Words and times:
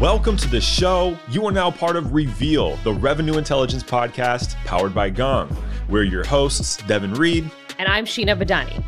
Welcome 0.00 0.38
to 0.38 0.48
the 0.48 0.62
show. 0.62 1.14
You 1.28 1.44
are 1.44 1.52
now 1.52 1.70
part 1.70 1.94
of 1.94 2.14
Reveal, 2.14 2.76
the 2.76 2.92
revenue 2.94 3.36
intelligence 3.36 3.82
podcast 3.82 4.54
powered 4.64 4.94
by 4.94 5.10
Gong. 5.10 5.54
We're 5.90 6.04
your 6.04 6.24
hosts, 6.24 6.78
Devin 6.84 7.12
Reed. 7.12 7.50
And 7.78 7.86
I'm 7.86 8.06
Sheena 8.06 8.34
Badani. 8.34 8.82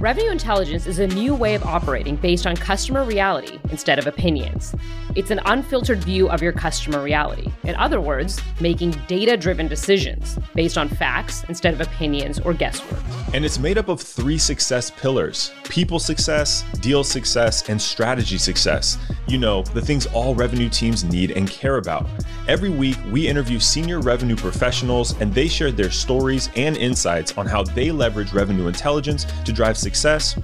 Revenue 0.00 0.30
intelligence 0.30 0.86
is 0.86 0.98
a 0.98 1.06
new 1.06 1.34
way 1.34 1.54
of 1.54 1.62
operating 1.62 2.16
based 2.16 2.46
on 2.46 2.56
customer 2.56 3.04
reality 3.04 3.58
instead 3.68 3.98
of 3.98 4.06
opinions. 4.06 4.74
It's 5.14 5.30
an 5.30 5.40
unfiltered 5.44 6.02
view 6.02 6.30
of 6.30 6.40
your 6.40 6.52
customer 6.52 7.02
reality. 7.02 7.52
In 7.64 7.74
other 7.74 8.00
words, 8.00 8.40
making 8.60 8.92
data 9.08 9.36
driven 9.36 9.68
decisions 9.68 10.38
based 10.54 10.78
on 10.78 10.88
facts 10.88 11.44
instead 11.50 11.74
of 11.74 11.82
opinions 11.82 12.40
or 12.40 12.54
guesswork. 12.54 12.98
And 13.34 13.44
it's 13.44 13.58
made 13.58 13.76
up 13.76 13.88
of 13.88 14.00
three 14.00 14.38
success 14.38 14.90
pillars 14.90 15.52
people 15.64 16.00
success, 16.00 16.64
deal 16.80 17.04
success, 17.04 17.68
and 17.68 17.80
strategy 17.80 18.38
success. 18.38 18.98
You 19.28 19.38
know, 19.38 19.62
the 19.62 19.80
things 19.80 20.06
all 20.06 20.34
revenue 20.34 20.68
teams 20.68 21.04
need 21.04 21.30
and 21.30 21.48
care 21.48 21.76
about. 21.76 22.08
Every 22.48 22.70
week, 22.70 22.96
we 23.12 23.28
interview 23.28 23.60
senior 23.60 24.00
revenue 24.00 24.34
professionals 24.34 25.16
and 25.20 25.32
they 25.32 25.46
share 25.46 25.70
their 25.70 25.90
stories 25.90 26.50
and 26.56 26.76
insights 26.76 27.36
on 27.38 27.46
how 27.46 27.62
they 27.62 27.92
leverage 27.92 28.32
revenue 28.32 28.66
intelligence 28.66 29.26
to 29.44 29.52
drive 29.52 29.76
success 29.76 29.89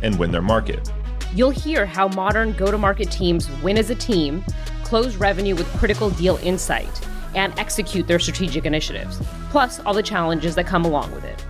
and 0.02 0.18
win 0.18 0.30
their 0.30 0.42
market. 0.42 0.91
You'll 1.34 1.50
hear 1.50 1.87
how 1.87 2.09
modern 2.09 2.52
go 2.52 2.70
to 2.70 2.78
market 2.78 3.10
teams 3.10 3.50
win 3.62 3.78
as 3.78 3.91
a 3.91 3.95
team, 3.95 4.45
close 4.84 5.16
revenue 5.16 5.54
with 5.54 5.66
critical 5.78 6.10
deal 6.10 6.38
insight, 6.42 7.06
and 7.34 7.56
execute 7.59 8.06
their 8.06 8.18
strategic 8.18 8.64
initiatives, 8.64 9.20
plus 9.51 9.80
all 9.80 9.95
the 9.95 10.02
challenges 10.02 10.54
that 10.54 10.66
come 10.66 10.84
along 10.84 11.12
with 11.12 11.24
it. 11.24 11.45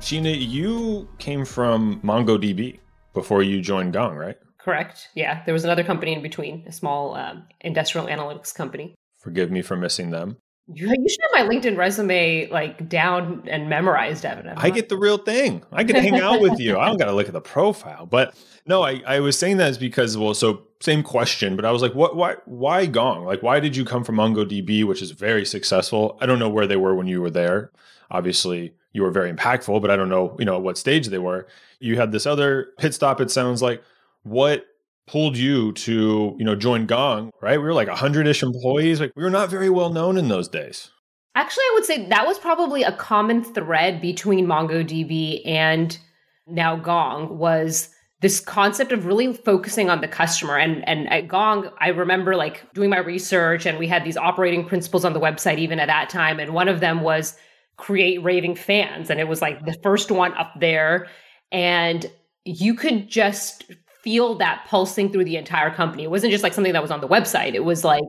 Sheena, 0.00 0.34
you 0.36 1.08
came 1.18 1.44
from 1.44 2.00
MongoDB 2.02 2.78
before 3.14 3.42
you 3.42 3.62
joined 3.62 3.92
Gong, 3.94 4.16
right? 4.16 4.36
Correct. 4.58 5.08
Yeah. 5.14 5.42
There 5.44 5.54
was 5.54 5.64
another 5.64 5.84
company 5.84 6.12
in 6.14 6.22
between, 6.22 6.64
a 6.66 6.72
small 6.72 7.14
um, 7.14 7.44
industrial 7.60 8.06
analytics 8.06 8.54
company. 8.54 8.94
Forgive 9.18 9.50
me 9.50 9.62
for 9.62 9.76
missing 9.76 10.10
them. 10.10 10.36
You, 10.72 10.88
you 10.88 11.08
should 11.08 11.20
have 11.34 11.46
my 11.46 11.54
LinkedIn 11.54 11.76
resume 11.76 12.48
like 12.48 12.88
down 12.88 13.46
and 13.50 13.68
memorized, 13.68 14.24
Evan. 14.24 14.48
I 14.56 14.70
get 14.70 14.88
the 14.88 14.96
real 14.96 15.18
thing. 15.18 15.62
I 15.70 15.84
can 15.84 15.96
hang 15.96 16.18
out 16.20 16.40
with 16.40 16.58
you. 16.58 16.78
I 16.78 16.86
don't 16.86 16.96
got 16.96 17.06
to 17.06 17.12
look 17.12 17.26
at 17.26 17.34
the 17.34 17.40
profile. 17.40 18.06
But 18.06 18.34
no, 18.66 18.82
I, 18.82 19.02
I 19.06 19.20
was 19.20 19.38
saying 19.38 19.58
that 19.58 19.70
is 19.70 19.78
because 19.78 20.16
well, 20.16 20.32
so 20.32 20.62
same 20.80 21.02
question, 21.02 21.54
but 21.54 21.66
I 21.66 21.70
was 21.70 21.82
like, 21.82 21.94
what, 21.94 22.16
why, 22.16 22.36
why 22.46 22.86
Gong? 22.86 23.24
Like, 23.24 23.42
why 23.42 23.60
did 23.60 23.76
you 23.76 23.84
come 23.84 24.04
from 24.04 24.16
MongoDB, 24.16 24.84
which 24.84 25.02
is 25.02 25.10
very 25.10 25.44
successful? 25.44 26.16
I 26.20 26.26
don't 26.26 26.38
know 26.38 26.48
where 26.48 26.66
they 26.66 26.76
were 26.76 26.94
when 26.94 27.08
you 27.08 27.20
were 27.20 27.30
there. 27.30 27.70
Obviously, 28.10 28.74
you 28.92 29.02
were 29.02 29.10
very 29.10 29.30
impactful, 29.30 29.82
but 29.82 29.90
I 29.90 29.96
don't 29.96 30.08
know, 30.08 30.34
you 30.38 30.46
know, 30.46 30.58
what 30.58 30.78
stage 30.78 31.08
they 31.08 31.18
were. 31.18 31.46
You 31.78 31.96
had 31.96 32.10
this 32.10 32.24
other 32.24 32.68
pit 32.78 32.94
stop. 32.94 33.20
It 33.20 33.30
sounds 33.30 33.60
like 33.60 33.82
what 34.22 34.66
pulled 35.06 35.36
you 35.36 35.72
to, 35.72 36.34
you 36.38 36.44
know, 36.44 36.54
join 36.54 36.86
Gong, 36.86 37.30
right? 37.42 37.58
We 37.58 37.64
were 37.64 37.74
like 37.74 37.88
100-ish 37.88 38.42
employees. 38.42 39.00
Like 39.00 39.12
we 39.16 39.22
were 39.22 39.30
not 39.30 39.50
very 39.50 39.70
well 39.70 39.90
known 39.90 40.16
in 40.16 40.28
those 40.28 40.48
days. 40.48 40.90
Actually, 41.34 41.64
I 41.64 41.70
would 41.74 41.84
say 41.84 42.06
that 42.06 42.26
was 42.26 42.38
probably 42.38 42.84
a 42.84 42.92
common 42.92 43.42
thread 43.42 44.00
between 44.00 44.46
MongoDB 44.46 45.46
and 45.46 45.98
now 46.46 46.76
Gong 46.76 47.38
was 47.38 47.90
this 48.24 48.40
concept 48.40 48.90
of 48.90 49.04
really 49.04 49.34
focusing 49.34 49.90
on 49.90 50.00
the 50.00 50.08
customer 50.08 50.56
and 50.56 50.86
and 50.88 51.06
at 51.10 51.28
gong 51.28 51.68
i 51.78 51.88
remember 51.88 52.34
like 52.36 52.64
doing 52.72 52.88
my 52.88 52.98
research 52.98 53.66
and 53.66 53.78
we 53.78 53.86
had 53.86 54.02
these 54.02 54.16
operating 54.16 54.64
principles 54.64 55.04
on 55.04 55.12
the 55.12 55.20
website 55.20 55.58
even 55.58 55.78
at 55.78 55.88
that 55.88 56.08
time 56.08 56.40
and 56.40 56.54
one 56.54 56.66
of 56.66 56.80
them 56.80 57.02
was 57.02 57.36
create 57.76 58.22
raving 58.22 58.54
fans 58.54 59.10
and 59.10 59.20
it 59.20 59.28
was 59.28 59.42
like 59.42 59.62
the 59.66 59.76
first 59.82 60.10
one 60.10 60.32
up 60.34 60.52
there 60.58 61.06
and 61.52 62.10
you 62.46 62.72
could 62.72 63.10
just 63.10 63.70
feel 64.04 64.36
that 64.36 64.64
pulsing 64.68 65.10
through 65.10 65.24
the 65.24 65.36
entire 65.36 65.74
company 65.74 66.04
it 66.04 66.10
wasn't 66.10 66.30
just 66.30 66.44
like 66.44 66.54
something 66.54 66.72
that 66.72 66.82
was 66.82 66.90
on 66.90 67.00
the 67.00 67.08
website 67.08 67.54
it 67.54 67.64
was 67.64 67.82
like 67.82 68.04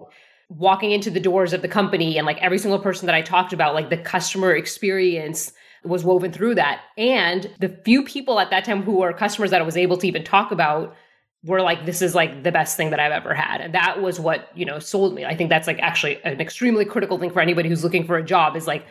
walking 0.49 0.91
into 0.91 1.09
the 1.09 1.19
doors 1.19 1.53
of 1.53 1.63
the 1.63 1.67
company 1.67 2.17
and 2.17 2.27
like 2.27 2.37
every 2.39 2.59
single 2.59 2.79
person 2.79 3.07
that 3.07 3.15
i 3.15 3.21
talked 3.21 3.53
about 3.53 3.73
like 3.73 3.89
the 3.89 3.97
customer 3.97 4.53
experience 4.53 5.53
was 5.85 6.03
woven 6.03 6.31
through 6.31 6.55
that. 6.55 6.81
And 6.97 7.49
the 7.59 7.69
few 7.85 8.03
people 8.03 8.39
at 8.39 8.49
that 8.49 8.65
time 8.65 8.83
who 8.83 8.97
were 8.97 9.13
customers 9.13 9.51
that 9.51 9.61
I 9.61 9.65
was 9.65 9.77
able 9.77 9.97
to 9.97 10.07
even 10.07 10.23
talk 10.23 10.51
about 10.51 10.95
were 11.43 11.61
like, 11.61 11.85
this 11.85 12.01
is 12.01 12.15
like 12.15 12.43
the 12.43 12.51
best 12.51 12.75
thing 12.75 12.89
that 12.89 12.99
I've 12.99 13.11
ever 13.11 13.33
had. 13.33 13.61
And 13.61 13.73
that 13.75 14.01
was 14.01 14.19
what, 14.19 14.49
you 14.55 14.65
know, 14.65 14.79
sold 14.79 15.13
me. 15.13 15.25
I 15.25 15.35
think 15.35 15.49
that's 15.49 15.67
like 15.67 15.79
actually 15.79 16.21
an 16.23 16.41
extremely 16.41 16.85
critical 16.85 17.19
thing 17.19 17.29
for 17.29 17.39
anybody 17.39 17.69
who's 17.69 17.83
looking 17.83 18.05
for 18.05 18.17
a 18.17 18.23
job 18.23 18.55
is 18.55 18.67
like, 18.67 18.85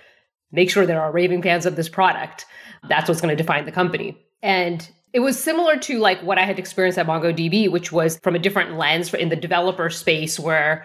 make 0.53 0.71
sure 0.71 0.87
there 0.87 1.03
are 1.03 1.13
raving 1.13 1.43
fans 1.43 1.67
of 1.67 1.75
this 1.75 1.89
product. 1.89 2.47
That's 2.89 3.09
what's 3.09 3.21
going 3.21 3.37
to 3.37 3.43
define 3.43 3.65
the 3.65 3.73
company. 3.73 4.17
And 4.43 4.89
it 5.15 5.21
was 5.21 5.43
similar 5.43 5.77
to 5.77 5.99
like 6.01 6.21
what 6.23 6.39
I 6.39 6.43
had 6.43 6.59
experienced 6.59 6.99
at 6.99 7.07
MongoDB, 7.07 7.71
which 7.71 7.93
was 7.93 8.19
from 8.25 8.35
a 8.35 8.39
different 8.39 8.77
lens 8.77 9.15
in 9.15 9.29
the 9.29 9.37
developer 9.37 9.89
space 9.89 10.41
where 10.41 10.85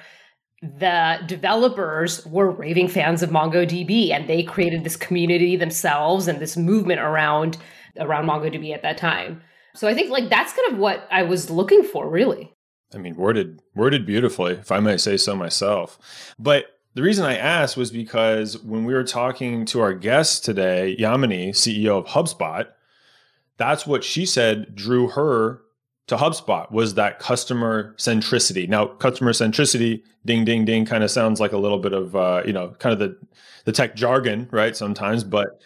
the 0.62 1.20
developers 1.26 2.24
were 2.28 2.52
raving 2.52 2.90
fans 2.90 3.24
of 3.24 3.32
MongoDB 3.32 4.12
and 4.12 4.30
they 4.30 4.44
created 4.44 4.84
this 4.84 4.96
community 4.96 5.56
themselves 5.56 6.28
and 6.28 6.40
this 6.40 6.56
movement 6.56 7.00
around 7.00 7.58
around 7.98 8.28
MongoDB 8.28 8.72
at 8.72 8.84
that 8.84 8.98
time. 8.98 9.42
So 9.74 9.88
I 9.88 9.96
think 9.96 10.12
like 10.12 10.30
that's 10.30 10.54
kind 10.54 10.74
of 10.74 10.78
what 10.78 11.08
I 11.10 11.24
was 11.24 11.50
looking 11.50 11.84
for 11.84 12.08
really. 12.08 12.54
I 12.94 12.98
mean, 12.98 13.16
worded 13.16 13.62
worded 13.76 14.06
beautifully, 14.06 14.54
if 14.54 14.72
I 14.72 14.80
may 14.80 14.98
say 14.98 15.18
so 15.18 15.36
myself. 15.36 15.98
But 16.38 16.66
the 16.94 17.02
reason 17.02 17.26
I 17.26 17.36
asked 17.36 17.78
was 17.78 17.90
because 17.90 18.60
when 18.60 18.86
we 18.86 18.94
were 18.94 19.04
talking 19.04 19.66
to 19.66 19.82
our 19.82 19.94
guest 19.94 20.46
today, 20.46 20.96
Yamini, 21.00 21.50
CEO 21.50 21.98
of 21.98 22.06
HubSpot, 22.08 22.68
that's 23.59 23.86
what 23.86 24.03
she 24.03 24.25
said 24.25 24.74
drew 24.74 25.09
her 25.09 25.62
to 26.08 26.18
HubSpot 26.18 26.72
was 26.72 26.96
that 26.96 27.20
customer 27.20 27.94
centricity. 27.97 28.68
Now, 28.68 28.88
customer 28.88 29.31
centricity, 29.31 30.02
ding, 30.25 30.44
ding, 30.44 30.66
ding, 30.66 30.86
kind 30.86 31.03
of 31.03 31.12
sounds 31.12 31.40
like 31.40 31.52
a 31.52 31.58
little 31.58 31.78
bit 31.78 31.94
of, 31.94 32.16
uh, 32.16 32.42
you 32.46 32.53
know, 32.53 32.69
kind 32.80 32.94
of 32.94 33.00
the, 33.00 33.16
the 33.66 33.72
tech 33.72 33.96
jargon, 33.96 34.48
right? 34.50 34.75
Sometimes, 34.75 35.24
but 35.24 35.62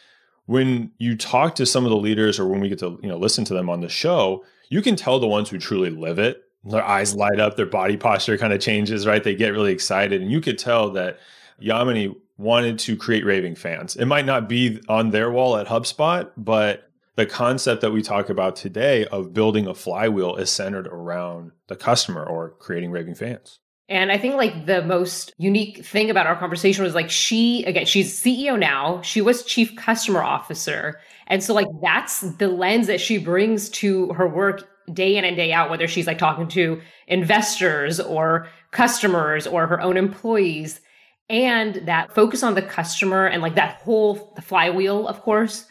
when 0.48 0.92
you 0.98 1.16
talk 1.16 1.56
to 1.56 1.66
some 1.66 1.86
of 1.86 1.92
the 1.92 1.98
leaders 1.98 2.40
or 2.40 2.48
when 2.48 2.60
we 2.60 2.68
get 2.68 2.80
to, 2.80 3.00
you 3.02 3.08
know, 3.08 3.18
listen 3.18 3.46
to 3.46 3.54
them 3.54 3.70
on 3.70 3.80
the 3.80 3.88
show, 3.88 4.44
you 4.68 4.82
can 4.82 4.98
tell 4.98 5.20
the 5.20 5.28
ones 5.28 5.50
who 5.50 5.58
truly 5.58 5.92
live 5.92 6.20
it. 6.20 6.44
Their 6.66 6.84
eyes 6.84 7.16
light 7.16 7.40
up, 7.40 7.56
their 7.56 7.66
body 7.66 7.96
posture 7.96 8.38
kind 8.38 8.52
of 8.52 8.60
changes, 8.60 9.06
right? 9.06 9.24
They 9.24 9.36
get 9.36 9.50
really 9.50 9.72
excited. 9.72 10.22
And 10.22 10.32
you 10.32 10.42
could 10.42 10.58
tell 10.58 10.90
that 10.92 11.20
Yamini 11.62 12.14
wanted 12.38 12.80
to 12.80 12.98
create 12.98 13.24
raving 13.24 13.56
fans. 13.56 13.96
It 13.96 14.06
might 14.06 14.26
not 14.26 14.50
be 14.50 14.82
on 14.90 15.12
their 15.12 15.32
wall 15.32 15.58
at 15.58 15.68
HubSpot, 15.68 16.32
but 16.36 16.90
the 17.16 17.26
concept 17.26 17.82
that 17.82 17.92
we 17.92 18.02
talk 18.02 18.30
about 18.30 18.56
today 18.56 19.06
of 19.06 19.34
building 19.34 19.68
a 19.68 19.76
flywheel 19.76 20.36
is 20.36 20.50
centered 20.50 20.88
around 20.88 21.52
the 21.68 21.76
customer 21.76 22.24
or 22.24 22.52
creating 22.60 22.92
raving 22.92 23.16
fans. 23.16 23.60
And 23.90 24.12
I 24.12 24.18
think 24.18 24.36
like 24.36 24.66
the 24.66 24.82
most 24.82 25.34
unique 25.38 25.86
thing 25.86 26.10
about 26.10 26.26
our 26.26 26.38
conversation 26.38 26.84
was 26.84 26.96
like 26.96 27.12
she 27.12 27.64
again 27.66 27.86
she's 27.86 28.22
CEO 28.22 28.58
now, 28.58 29.02
she 29.02 29.22
was 29.22 29.44
chief 29.44 29.76
customer 29.76 30.24
officer. 30.24 31.00
And 31.28 31.44
so 31.44 31.54
like 31.54 31.68
that's 31.82 32.22
the 32.38 32.48
lens 32.48 32.88
that 32.88 33.02
she 33.02 33.18
brings 33.18 33.70
to 33.70 34.10
her 34.14 34.28
work 34.28 34.70
day 34.94 35.16
in 35.18 35.26
and 35.26 35.36
day 35.36 35.54
out 35.54 35.70
whether 35.70 35.88
she's 35.88 36.08
like 36.08 36.18
talking 36.18 36.48
to 36.50 36.82
investors 37.08 38.00
or 38.00 38.48
customers 38.72 39.46
or 39.46 39.68
her 39.68 39.80
own 39.80 39.98
employees 39.98 40.82
and 41.30 41.76
that 41.86 42.14
focus 42.14 42.44
on 42.44 42.56
the 42.56 42.62
customer 42.62 43.26
and 43.26 43.42
like 43.42 43.56
that 43.56 43.76
whole 43.78 44.34
the 44.36 44.42
flywheel 44.42 45.08
of 45.08 45.22
course 45.22 45.66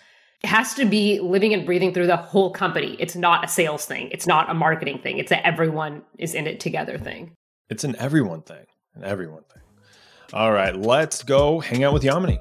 has 0.45 0.75
to 0.75 0.85
be 0.85 1.21
living 1.21 1.55
and 1.55 1.65
breathing 1.65 1.95
through 1.95 2.09
the 2.09 2.17
whole 2.17 2.51
company. 2.51 2.97
It's 2.99 3.15
not 3.15 3.45
a 3.45 3.49
sales 3.49 3.87
thing. 3.87 4.09
It's 4.11 4.27
not 4.27 4.51
a 4.51 4.55
marketing 4.55 4.99
thing. 4.99 5.19
It's 5.19 5.31
a 5.31 5.47
everyone 5.47 6.03
is 6.19 6.35
in 6.35 6.47
it 6.47 6.61
together 6.61 6.99
thing. 6.99 7.33
It's 7.71 7.85
an 7.85 7.97
everyone 7.99 8.43
thing. 8.43 8.65
An 8.95 9.05
everyone 9.05 9.45
thing. 9.53 9.63
All 10.33 10.53
right, 10.53 10.75
let's 10.75 11.23
go 11.23 11.61
hang 11.61 11.85
out 11.85 11.93
with 11.93 12.03
Yamini. 12.03 12.39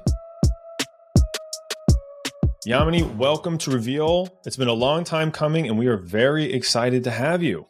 Yamini, 2.66 3.16
welcome 3.16 3.58
to 3.58 3.70
Reveal. 3.70 4.28
It's 4.46 4.56
been 4.56 4.68
a 4.68 4.72
long 4.72 5.04
time 5.04 5.30
coming, 5.30 5.68
and 5.68 5.78
we 5.78 5.86
are 5.88 5.96
very 5.96 6.52
excited 6.52 7.04
to 7.04 7.10
have 7.10 7.42
you. 7.42 7.66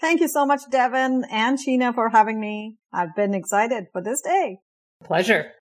Thank 0.00 0.20
you 0.20 0.28
so 0.28 0.44
much, 0.44 0.60
Devin 0.70 1.24
and 1.30 1.58
Sheena, 1.58 1.94
for 1.94 2.10
having 2.10 2.38
me. 2.38 2.76
I've 2.92 3.14
been 3.16 3.34
excited 3.34 3.86
for 3.92 4.02
this 4.02 4.20
day. 4.20 4.58
Pleasure. 5.04 5.52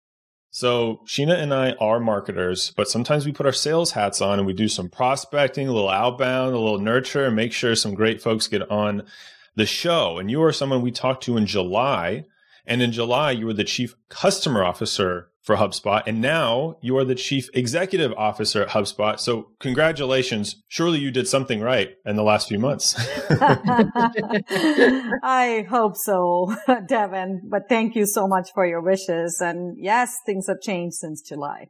So 0.55 1.01
Sheena 1.05 1.37
and 1.37 1.53
I 1.53 1.73
are 1.81 1.99
marketers, 1.99 2.71
but 2.77 2.87
sometimes 2.87 3.25
we 3.25 3.33
put 3.33 3.45
our 3.45 3.51
sales 3.51 3.91
hats 3.91 4.21
on 4.21 4.39
and 4.39 4.47
we 4.47 4.53
do 4.53 4.69
some 4.69 4.87
prospecting, 4.87 5.67
a 5.67 5.73
little 5.73 5.89
outbound, 5.89 6.55
a 6.55 6.57
little 6.57 6.79
nurture, 6.79 7.25
and 7.25 7.35
make 7.35 7.51
sure 7.51 7.75
some 7.75 7.93
great 7.93 8.21
folks 8.21 8.47
get 8.47 8.71
on 8.71 9.03
the 9.57 9.65
show. 9.65 10.17
And 10.17 10.31
you 10.31 10.41
are 10.43 10.53
someone 10.53 10.81
we 10.81 10.91
talked 10.91 11.23
to 11.23 11.35
in 11.35 11.45
July. 11.45 12.23
And 12.67 12.81
in 12.81 12.91
July, 12.91 13.31
you 13.31 13.45
were 13.45 13.53
the 13.53 13.63
chief 13.63 13.95
customer 14.09 14.63
officer 14.63 15.29
for 15.45 15.55
HubSpot. 15.57 16.01
And 16.07 16.21
now 16.21 16.77
you 16.81 16.97
are 16.97 17.05
the 17.05 17.13
chief 17.13 17.49
executive 17.53 18.11
officer 18.13 18.63
at 18.63 18.69
HubSpot. 18.69 19.19
So 19.19 19.51
congratulations. 19.59 20.63
Surely 20.67 20.97
you 20.97 21.11
did 21.11 21.27
something 21.27 21.61
right 21.61 21.91
in 22.03 22.15
the 22.15 22.23
last 22.23 22.47
few 22.47 22.57
months. 22.57 22.95
I 25.21 25.67
hope 25.69 25.97
so, 25.97 26.55
Devin. 26.87 27.43
But 27.47 27.69
thank 27.69 27.95
you 27.95 28.07
so 28.07 28.27
much 28.27 28.49
for 28.55 28.65
your 28.65 28.81
wishes. 28.81 29.39
And 29.39 29.77
yes, 29.79 30.17
things 30.25 30.47
have 30.47 30.61
changed 30.61 30.95
since 30.95 31.21
July. 31.21 31.69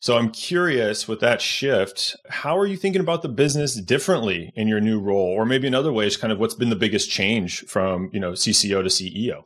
So 0.00 0.16
I'm 0.16 0.32
curious 0.32 1.06
with 1.06 1.20
that 1.20 1.40
shift, 1.40 2.16
how 2.28 2.58
are 2.58 2.66
you 2.66 2.76
thinking 2.76 3.00
about 3.00 3.22
the 3.22 3.28
business 3.28 3.76
differently 3.76 4.52
in 4.56 4.66
your 4.66 4.80
new 4.80 4.98
role? 4.98 5.28
Or 5.28 5.46
maybe 5.46 5.68
another 5.68 5.92
way 5.92 6.08
is 6.08 6.16
kind 6.16 6.32
of 6.32 6.40
what's 6.40 6.56
been 6.56 6.70
the 6.70 6.76
biggest 6.76 7.08
change 7.08 7.64
from, 7.66 8.10
you 8.12 8.18
know, 8.18 8.32
CCO 8.32 8.82
to 8.82 8.88
CEO? 8.88 9.44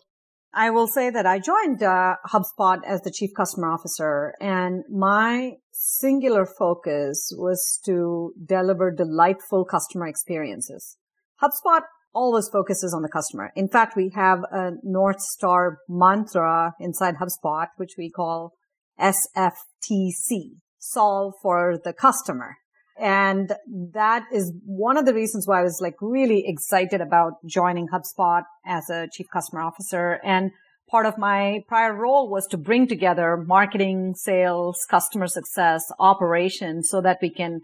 I 0.58 0.70
will 0.70 0.86
say 0.86 1.10
that 1.10 1.26
I 1.26 1.38
joined 1.38 1.82
uh, 1.82 2.16
HubSpot 2.32 2.78
as 2.86 3.02
the 3.02 3.10
chief 3.10 3.34
customer 3.36 3.70
officer 3.70 4.32
and 4.40 4.84
my 4.90 5.56
singular 5.70 6.46
focus 6.46 7.30
was 7.36 7.78
to 7.84 8.32
deliver 8.42 8.90
delightful 8.90 9.66
customer 9.66 10.06
experiences. 10.06 10.96
HubSpot 11.42 11.82
always 12.14 12.48
focuses 12.48 12.94
on 12.94 13.02
the 13.02 13.10
customer. 13.10 13.52
In 13.54 13.68
fact, 13.68 13.96
we 13.96 14.10
have 14.14 14.38
a 14.50 14.70
North 14.82 15.20
Star 15.20 15.76
mantra 15.90 16.72
inside 16.80 17.16
HubSpot, 17.16 17.66
which 17.76 17.92
we 17.98 18.08
call 18.08 18.54
SFTC, 18.98 20.52
solve 20.78 21.34
for 21.42 21.78
the 21.84 21.92
customer. 21.92 22.56
And 22.98 23.52
that 23.93 24.25
is 24.32 24.52
one 24.64 24.96
of 24.96 25.04
the 25.04 25.12
reasons 25.12 25.46
why 25.46 25.60
I 25.60 25.62
was 25.62 25.81
like 25.82 25.96
really 26.00 26.44
excited 26.46 27.00
about 27.00 27.34
joining 27.44 27.88
HubSpot 27.88 28.43
as 28.64 28.88
a 28.88 29.08
chief 29.12 29.26
customer 29.31 29.60
officer. 29.60 30.19
And 30.25 30.50
part 30.88 31.04
of 31.04 31.19
my 31.19 31.60
prior 31.69 31.94
role 31.94 32.31
was 32.31 32.46
to 32.48 32.56
bring 32.56 32.87
together 32.88 33.37
marketing, 33.37 34.14
sales, 34.16 34.87
customer 34.88 35.26
success, 35.26 35.84
operations 35.98 36.88
so 36.88 37.02
that 37.02 37.19
we 37.20 37.31
can 37.31 37.60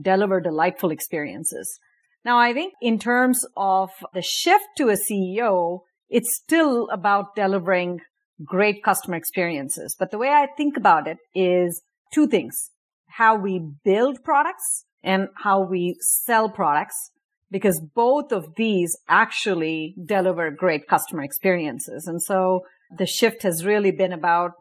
deliver 0.00 0.40
delightful 0.40 0.90
experiences. 0.90 1.78
Now, 2.24 2.38
I 2.38 2.52
think 2.52 2.74
in 2.80 2.98
terms 2.98 3.44
of 3.56 3.90
the 4.14 4.22
shift 4.22 4.66
to 4.78 4.88
a 4.88 4.96
CEO, 4.96 5.80
it's 6.08 6.36
still 6.36 6.88
about 6.90 7.36
delivering 7.36 8.00
great 8.44 8.82
customer 8.82 9.16
experiences. 9.16 9.94
But 9.98 10.10
the 10.10 10.18
way 10.18 10.28
I 10.28 10.48
think 10.56 10.76
about 10.76 11.06
it 11.06 11.18
is 11.34 11.82
two 12.12 12.26
things. 12.26 12.71
How 13.16 13.36
we 13.36 13.60
build 13.84 14.24
products 14.24 14.84
and 15.02 15.28
how 15.36 15.62
we 15.62 15.96
sell 16.00 16.48
products 16.48 17.10
because 17.50 17.80
both 17.94 18.32
of 18.32 18.54
these 18.56 18.96
actually 19.08 19.94
deliver 20.04 20.50
great 20.50 20.88
customer 20.88 21.22
experiences. 21.22 22.06
And 22.06 22.22
so 22.22 22.62
the 22.96 23.06
shift 23.06 23.42
has 23.42 23.64
really 23.64 23.90
been 23.90 24.12
about 24.12 24.52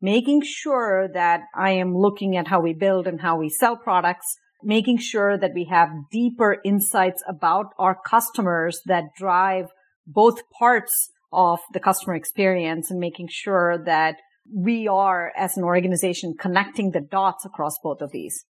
making 0.00 0.42
sure 0.44 1.08
that 1.14 1.42
I 1.54 1.70
am 1.70 1.96
looking 1.96 2.36
at 2.36 2.48
how 2.48 2.60
we 2.60 2.72
build 2.72 3.06
and 3.06 3.20
how 3.20 3.36
we 3.36 3.48
sell 3.48 3.76
products, 3.76 4.26
making 4.62 4.98
sure 4.98 5.38
that 5.38 5.52
we 5.54 5.66
have 5.70 5.88
deeper 6.10 6.58
insights 6.64 7.22
about 7.28 7.66
our 7.78 7.96
customers 8.04 8.80
that 8.86 9.14
drive 9.16 9.66
both 10.06 10.42
parts 10.58 11.10
of 11.32 11.60
the 11.72 11.80
customer 11.80 12.16
experience 12.16 12.90
and 12.90 12.98
making 12.98 13.28
sure 13.30 13.78
that 13.84 14.16
we 14.54 14.88
are 14.88 15.32
as 15.36 15.56
an 15.56 15.64
organization 15.64 16.34
connecting 16.38 16.90
the 16.90 17.00
dots 17.00 17.44
across 17.44 17.78
both 17.82 18.00
of 18.00 18.10
these. 18.12 18.44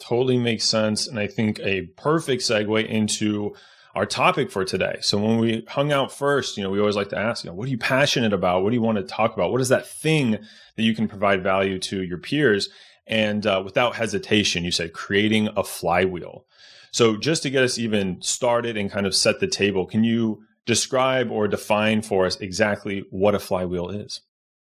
Totally 0.00 0.38
makes 0.38 0.64
sense. 0.64 1.06
And 1.06 1.18
I 1.18 1.26
think 1.26 1.60
a 1.60 1.82
perfect 1.96 2.42
segue 2.42 2.86
into 2.86 3.54
our 3.94 4.06
topic 4.06 4.50
for 4.50 4.64
today. 4.64 4.98
So 5.00 5.18
when 5.18 5.38
we 5.38 5.64
hung 5.68 5.92
out 5.92 6.10
first, 6.10 6.56
you 6.56 6.62
know, 6.62 6.70
we 6.70 6.80
always 6.80 6.96
like 6.96 7.10
to 7.10 7.18
ask, 7.18 7.44
you 7.44 7.50
know, 7.50 7.54
what 7.54 7.68
are 7.68 7.70
you 7.70 7.78
passionate 7.78 8.32
about? 8.32 8.62
What 8.62 8.70
do 8.70 8.76
you 8.76 8.82
want 8.82 8.98
to 8.98 9.04
talk 9.04 9.34
about? 9.34 9.52
What 9.52 9.60
is 9.60 9.68
that 9.68 9.86
thing 9.86 10.32
that 10.76 10.82
you 10.82 10.94
can 10.94 11.08
provide 11.08 11.42
value 11.42 11.78
to 11.80 12.02
your 12.02 12.18
peers? 12.18 12.70
And 13.06 13.46
uh, 13.46 13.60
without 13.64 13.96
hesitation, 13.96 14.64
you 14.64 14.70
said 14.70 14.94
creating 14.94 15.50
a 15.56 15.62
flywheel. 15.62 16.46
So 16.90 17.16
just 17.16 17.42
to 17.42 17.50
get 17.50 17.64
us 17.64 17.78
even 17.78 18.22
started 18.22 18.76
and 18.76 18.90
kind 18.90 19.06
of 19.06 19.14
set 19.14 19.40
the 19.40 19.46
table, 19.46 19.86
can 19.86 20.04
you 20.04 20.42
describe 20.66 21.30
or 21.30 21.48
define 21.48 22.02
for 22.02 22.26
us 22.26 22.36
exactly 22.40 23.04
what 23.10 23.34
a 23.34 23.38
flywheel 23.38 23.90
is. 23.90 24.20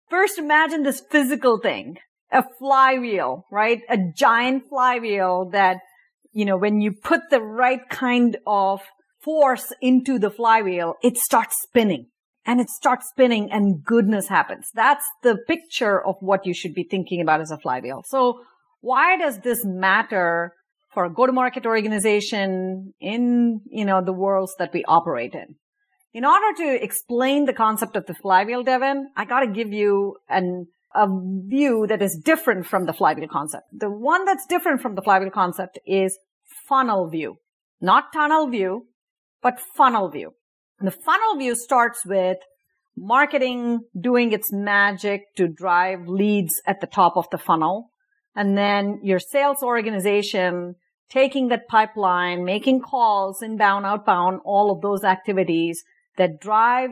First, 0.09 0.37
imagine 0.37 0.83
this 0.83 1.01
physical 1.09 1.59
thing, 1.59 1.97
a 2.31 2.43
flywheel, 2.59 3.45
right? 3.51 3.81
A 3.89 3.97
giant 4.15 4.69
flywheel 4.69 5.49
that, 5.51 5.77
you 6.31 6.45
know, 6.45 6.57
when 6.57 6.81
you 6.81 6.91
put 6.91 7.29
the 7.29 7.41
right 7.41 7.87
kind 7.89 8.37
of 8.45 8.81
force 9.21 9.73
into 9.81 10.19
the 10.19 10.29
flywheel, 10.29 10.95
it 11.01 11.17
starts 11.17 11.55
spinning 11.63 12.07
and 12.45 12.59
it 12.59 12.69
starts 12.69 13.09
spinning 13.09 13.51
and 13.51 13.83
goodness 13.83 14.27
happens. 14.27 14.69
That's 14.73 15.05
the 15.21 15.37
picture 15.47 16.05
of 16.05 16.15
what 16.19 16.45
you 16.45 16.53
should 16.53 16.73
be 16.73 16.83
thinking 16.83 17.21
about 17.21 17.41
as 17.41 17.51
a 17.51 17.57
flywheel. 17.57 18.03
So 18.05 18.41
why 18.81 19.17
does 19.17 19.39
this 19.39 19.63
matter 19.63 20.53
for 20.93 21.05
a 21.05 21.13
go-to-market 21.13 21.65
organization 21.65 22.93
in, 22.99 23.61
you 23.71 23.85
know, 23.85 24.03
the 24.03 24.13
worlds 24.13 24.53
that 24.59 24.73
we 24.73 24.83
operate 24.85 25.33
in? 25.33 25.55
In 26.13 26.25
order 26.25 26.55
to 26.57 26.83
explain 26.83 27.45
the 27.45 27.53
concept 27.53 27.95
of 27.95 28.05
the 28.05 28.13
flywheel, 28.13 28.61
Devin, 28.63 29.09
I 29.17 29.25
got 29.25 29.39
to 29.39 29.47
give 29.47 29.73
you 29.73 30.17
an, 30.29 30.67
a 30.93 31.07
view 31.07 31.87
that 31.87 32.03
is 32.03 32.21
different 32.23 32.67
from 32.67 32.85
the 32.85 32.93
flywheel 32.93 33.27
concept. 33.27 33.63
The 33.71 33.89
one 33.89 34.23
that's 34.23 34.45
different 34.45 34.81
from 34.81 34.93
the 34.93 35.01
flywheel 35.01 35.31
concept 35.31 35.79
is 35.87 36.19
funnel 36.69 37.09
view, 37.09 37.37
not 37.81 38.13
tunnel 38.13 38.47
view, 38.47 38.85
but 39.41 39.59
funnel 39.75 40.09
view. 40.09 40.33
And 40.79 40.87
the 40.87 40.91
funnel 40.91 41.35
view 41.39 41.55
starts 41.55 42.05
with 42.05 42.37
marketing 42.95 43.79
doing 43.99 44.33
its 44.33 44.53
magic 44.53 45.21
to 45.37 45.47
drive 45.47 46.07
leads 46.07 46.61
at 46.67 46.79
the 46.79 46.87
top 46.87 47.17
of 47.17 47.25
the 47.31 47.39
funnel. 47.39 47.89
And 48.35 48.55
then 48.55 48.99
your 49.01 49.19
sales 49.19 49.63
organization 49.63 50.75
taking 51.09 51.47
that 51.47 51.67
pipeline, 51.67 52.43
making 52.43 52.81
calls, 52.81 53.41
inbound, 53.41 53.85
outbound, 53.85 54.41
all 54.45 54.71
of 54.71 54.81
those 54.81 55.03
activities 55.03 55.83
that 56.17 56.39
drive 56.39 56.91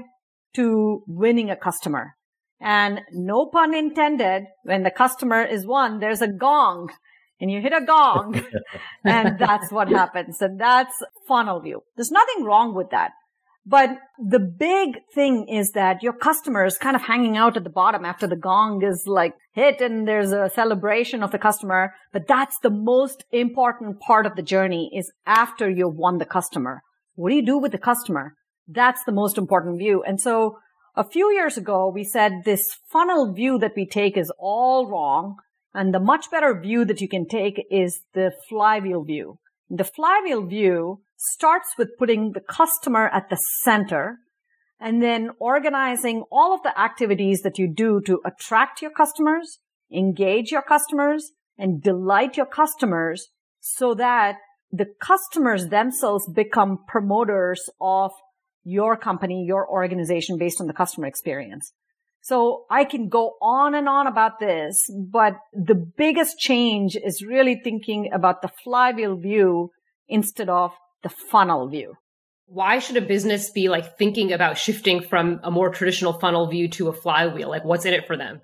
to 0.56 1.04
winning 1.08 1.50
a 1.50 1.56
customer. 1.56 2.16
And 2.60 3.02
no 3.12 3.48
pun 3.48 3.74
intended, 3.74 4.44
when 4.64 4.84
the 4.84 4.92
customer 4.92 5.44
is 5.44 5.66
won, 5.66 6.00
there's 6.00 6.22
a 6.22 6.28
gong 6.28 6.92
and 7.40 7.52
you 7.52 7.60
hit 7.60 7.74
a 7.74 7.84
gong 7.84 8.40
and 9.04 9.40
that's 9.40 9.72
what 9.72 9.90
happens. 9.90 10.42
And 10.42 10.60
that's 10.60 10.94
funnel 11.28 11.60
view. 11.60 11.82
There's 11.96 12.12
nothing 12.12 12.46
wrong 12.46 12.76
with 12.76 12.92
that. 12.92 13.12
But 13.66 13.92
the 14.18 14.40
big 14.40 15.00
thing 15.14 15.48
is 15.48 15.72
that 15.72 16.02
your 16.02 16.14
customer 16.14 16.66
is 16.66 16.80
kind 16.80 16.96
of 16.96 17.04
hanging 17.04 17.38
out 17.38 17.58
at 17.58 17.64
the 17.64 17.70
bottom 17.70 18.06
after 18.06 18.26
the 18.26 18.36
gong 18.36 18.84
is 18.84 19.04
like 19.06 19.34
hit 19.54 19.82
and 19.82 20.08
there's 20.08 20.32
a 20.32 20.50
celebration 20.50 21.22
of 21.22 21.32
the 21.32 21.38
customer. 21.38 21.94
But 22.12 22.28
that's 22.28 22.58
the 22.60 22.72
most 22.72 23.24
important 23.32 24.00
part 24.00 24.26
of 24.26 24.36
the 24.36 24.42
journey 24.42 24.92
is 24.96 25.12
after 25.26 25.70
you've 25.70 25.96
won 25.96 26.18
the 26.18 26.26
customer. 26.26 26.82
What 27.16 27.30
do 27.30 27.36
you 27.36 27.46
do 27.46 27.58
with 27.58 27.72
the 27.72 27.78
customer? 27.78 28.36
That's 28.74 29.04
the 29.04 29.12
most 29.12 29.38
important 29.38 29.78
view. 29.78 30.04
And 30.04 30.20
so 30.20 30.58
a 30.96 31.08
few 31.08 31.32
years 31.32 31.58
ago, 31.58 31.90
we 31.94 32.04
said 32.04 32.44
this 32.44 32.78
funnel 32.92 33.34
view 33.34 33.58
that 33.60 33.74
we 33.76 33.86
take 33.86 34.18
is 34.18 34.32
all 34.40 34.88
wrong. 34.88 35.38
And 35.74 35.94
the 35.94 36.00
much 36.00 36.30
better 36.30 36.60
view 36.60 36.84
that 36.86 37.00
you 37.00 37.08
can 37.08 37.28
take 37.28 37.66
is 37.72 38.02
the 38.14 38.32
flywheel 38.50 39.04
view. 39.04 39.40
The 39.70 39.86
flywheel 39.86 40.46
view 40.46 41.02
starts 41.16 41.76
with 41.78 41.98
putting 41.98 42.34
the 42.34 42.42
customer 42.42 43.08
at 43.08 43.30
the 43.30 43.38
center 43.64 44.18
and 44.82 45.02
then 45.02 45.30
organizing 45.40 46.24
all 46.32 46.54
of 46.54 46.64
the 46.64 46.78
activities 46.78 47.42
that 47.44 47.58
you 47.58 47.72
do 47.74 48.02
to 48.06 48.20
attract 48.26 48.82
your 48.82 48.92
customers, 48.92 49.60
engage 49.94 50.52
your 50.52 50.64
customers, 50.64 51.32
and 51.58 51.82
delight 51.82 52.36
your 52.36 52.48
customers 52.48 53.30
so 53.60 53.94
that 53.94 54.38
the 54.72 54.88
customers 55.00 55.68
themselves 55.68 56.28
become 56.34 56.80
promoters 56.88 57.70
of 57.80 58.12
your 58.64 58.98
company, 58.98 59.44
your 59.46 59.68
organization 59.70 60.38
based 60.38 60.62
on 60.62 60.68
the 60.68 60.74
customer 60.74 61.08
experience. 61.08 61.74
So 62.22 62.66
I 62.70 62.84
can 62.84 63.10
go 63.10 63.34
on 63.42 63.74
and 63.74 63.90
on 63.90 64.06
about 64.06 64.40
this, 64.40 64.80
but 64.96 65.34
the 65.54 65.76
biggest 65.76 66.38
change 66.38 66.96
is 66.96 67.26
really 67.26 67.60
thinking 67.64 68.12
about 68.14 68.44
the 68.44 68.52
flywheel 68.64 69.16
view 69.16 69.72
instead 70.08 70.48
of 70.48 70.72
the 71.02 71.10
funnel 71.10 71.68
view. 71.68 71.96
Why 72.46 72.80
should 72.80 72.98
a 72.98 73.02
business 73.02 73.50
be 73.50 73.70
like 73.70 73.98
thinking 73.98 74.34
about 74.34 74.58
shifting 74.58 75.02
from 75.02 75.40
a 75.42 75.50
more 75.50 75.70
traditional 75.70 76.14
funnel 76.14 76.48
view 76.48 76.68
to 76.70 76.90
a 76.90 76.94
flywheel? 76.94 77.50
Like 77.50 77.66
what's 77.66 77.86
in 77.86 77.94
it 77.94 78.06
for 78.06 78.18
them? 78.18 78.42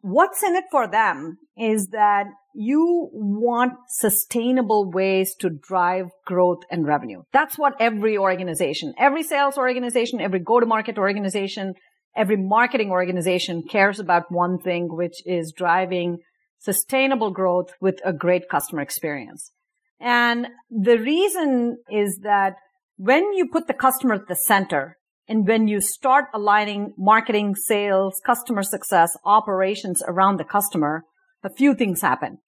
What's 0.00 0.42
in 0.42 0.56
it 0.56 0.64
for 0.70 0.88
them 0.88 1.38
is 1.56 1.88
that 1.88 2.26
you 2.54 3.08
want 3.12 3.72
sustainable 3.88 4.90
ways 4.90 5.34
to 5.40 5.50
drive 5.50 6.06
growth 6.26 6.60
and 6.70 6.86
revenue. 6.86 7.22
That's 7.32 7.58
what 7.58 7.74
every 7.80 8.18
organization, 8.18 8.94
every 8.98 9.22
sales 9.22 9.56
organization, 9.56 10.20
every 10.20 10.40
go-to-market 10.40 10.98
organization, 10.98 11.74
every 12.16 12.36
marketing 12.36 12.90
organization 12.90 13.62
cares 13.68 13.98
about 13.98 14.24
one 14.30 14.58
thing, 14.58 14.88
which 14.90 15.22
is 15.26 15.52
driving 15.56 16.18
sustainable 16.58 17.30
growth 17.30 17.70
with 17.80 17.96
a 18.04 18.12
great 18.12 18.48
customer 18.48 18.82
experience. 18.82 19.50
And 20.00 20.48
the 20.70 20.98
reason 20.98 21.78
is 21.90 22.20
that 22.22 22.54
when 22.96 23.32
you 23.32 23.48
put 23.48 23.66
the 23.66 23.74
customer 23.74 24.14
at 24.14 24.28
the 24.28 24.36
center 24.36 24.98
and 25.28 25.46
when 25.46 25.68
you 25.68 25.80
start 25.80 26.26
aligning 26.34 26.92
marketing, 26.98 27.54
sales, 27.54 28.20
customer 28.26 28.62
success, 28.62 29.16
operations 29.24 30.02
around 30.06 30.38
the 30.38 30.44
customer, 30.44 31.04
a 31.42 31.50
few 31.50 31.74
things 31.74 32.02
happen. 32.02 32.38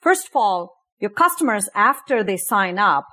First 0.00 0.28
of 0.28 0.36
all, 0.36 0.76
your 0.98 1.10
customers, 1.10 1.68
after 1.74 2.22
they 2.22 2.36
sign 2.36 2.78
up, 2.78 3.06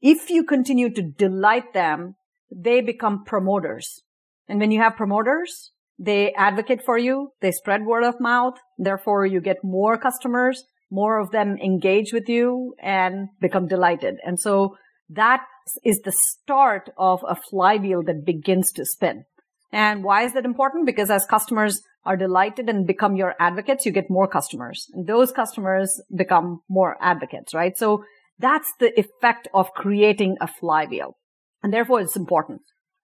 if 0.00 0.30
you 0.30 0.44
continue 0.44 0.92
to 0.94 1.02
delight 1.02 1.74
them, 1.74 2.14
they 2.50 2.80
become 2.80 3.24
promoters. 3.24 4.02
And 4.48 4.58
when 4.58 4.70
you 4.70 4.80
have 4.80 4.96
promoters, 4.96 5.72
they 5.98 6.32
advocate 6.32 6.82
for 6.84 6.98
you. 6.98 7.30
They 7.40 7.52
spread 7.52 7.84
word 7.84 8.04
of 8.04 8.20
mouth. 8.20 8.54
Therefore, 8.78 9.26
you 9.26 9.40
get 9.40 9.58
more 9.62 9.98
customers. 9.98 10.64
more 10.90 11.20
of 11.20 11.30
them 11.30 11.56
engage 11.62 12.12
with 12.12 12.28
you 12.28 12.74
and 12.82 13.28
become 13.40 13.68
delighted. 13.68 14.16
And 14.26 14.38
so 14.38 14.76
that 15.08 15.42
is 15.84 16.00
the 16.00 16.12
start 16.12 16.90
of 16.98 17.20
a 17.28 17.36
flywheel 17.36 18.02
that 18.04 18.24
begins 18.24 18.72
to 18.72 18.84
spin. 18.84 19.24
And 19.72 20.02
why 20.02 20.22
is 20.22 20.32
that 20.34 20.44
important? 20.44 20.86
Because 20.86 21.10
as 21.10 21.26
customers 21.26 21.82
are 22.04 22.16
delighted 22.16 22.68
and 22.68 22.86
become 22.86 23.14
your 23.16 23.34
advocates, 23.38 23.86
you 23.86 23.92
get 23.92 24.10
more 24.10 24.26
customers 24.26 24.86
and 24.92 25.06
those 25.06 25.32
customers 25.32 26.00
become 26.14 26.60
more 26.68 26.96
advocates, 27.00 27.54
right? 27.54 27.76
So 27.76 28.04
that's 28.38 28.72
the 28.80 28.98
effect 28.98 29.48
of 29.52 29.72
creating 29.74 30.36
a 30.40 30.48
flywheel. 30.48 31.16
And 31.62 31.72
therefore 31.72 32.00
it's 32.00 32.16
important. 32.16 32.62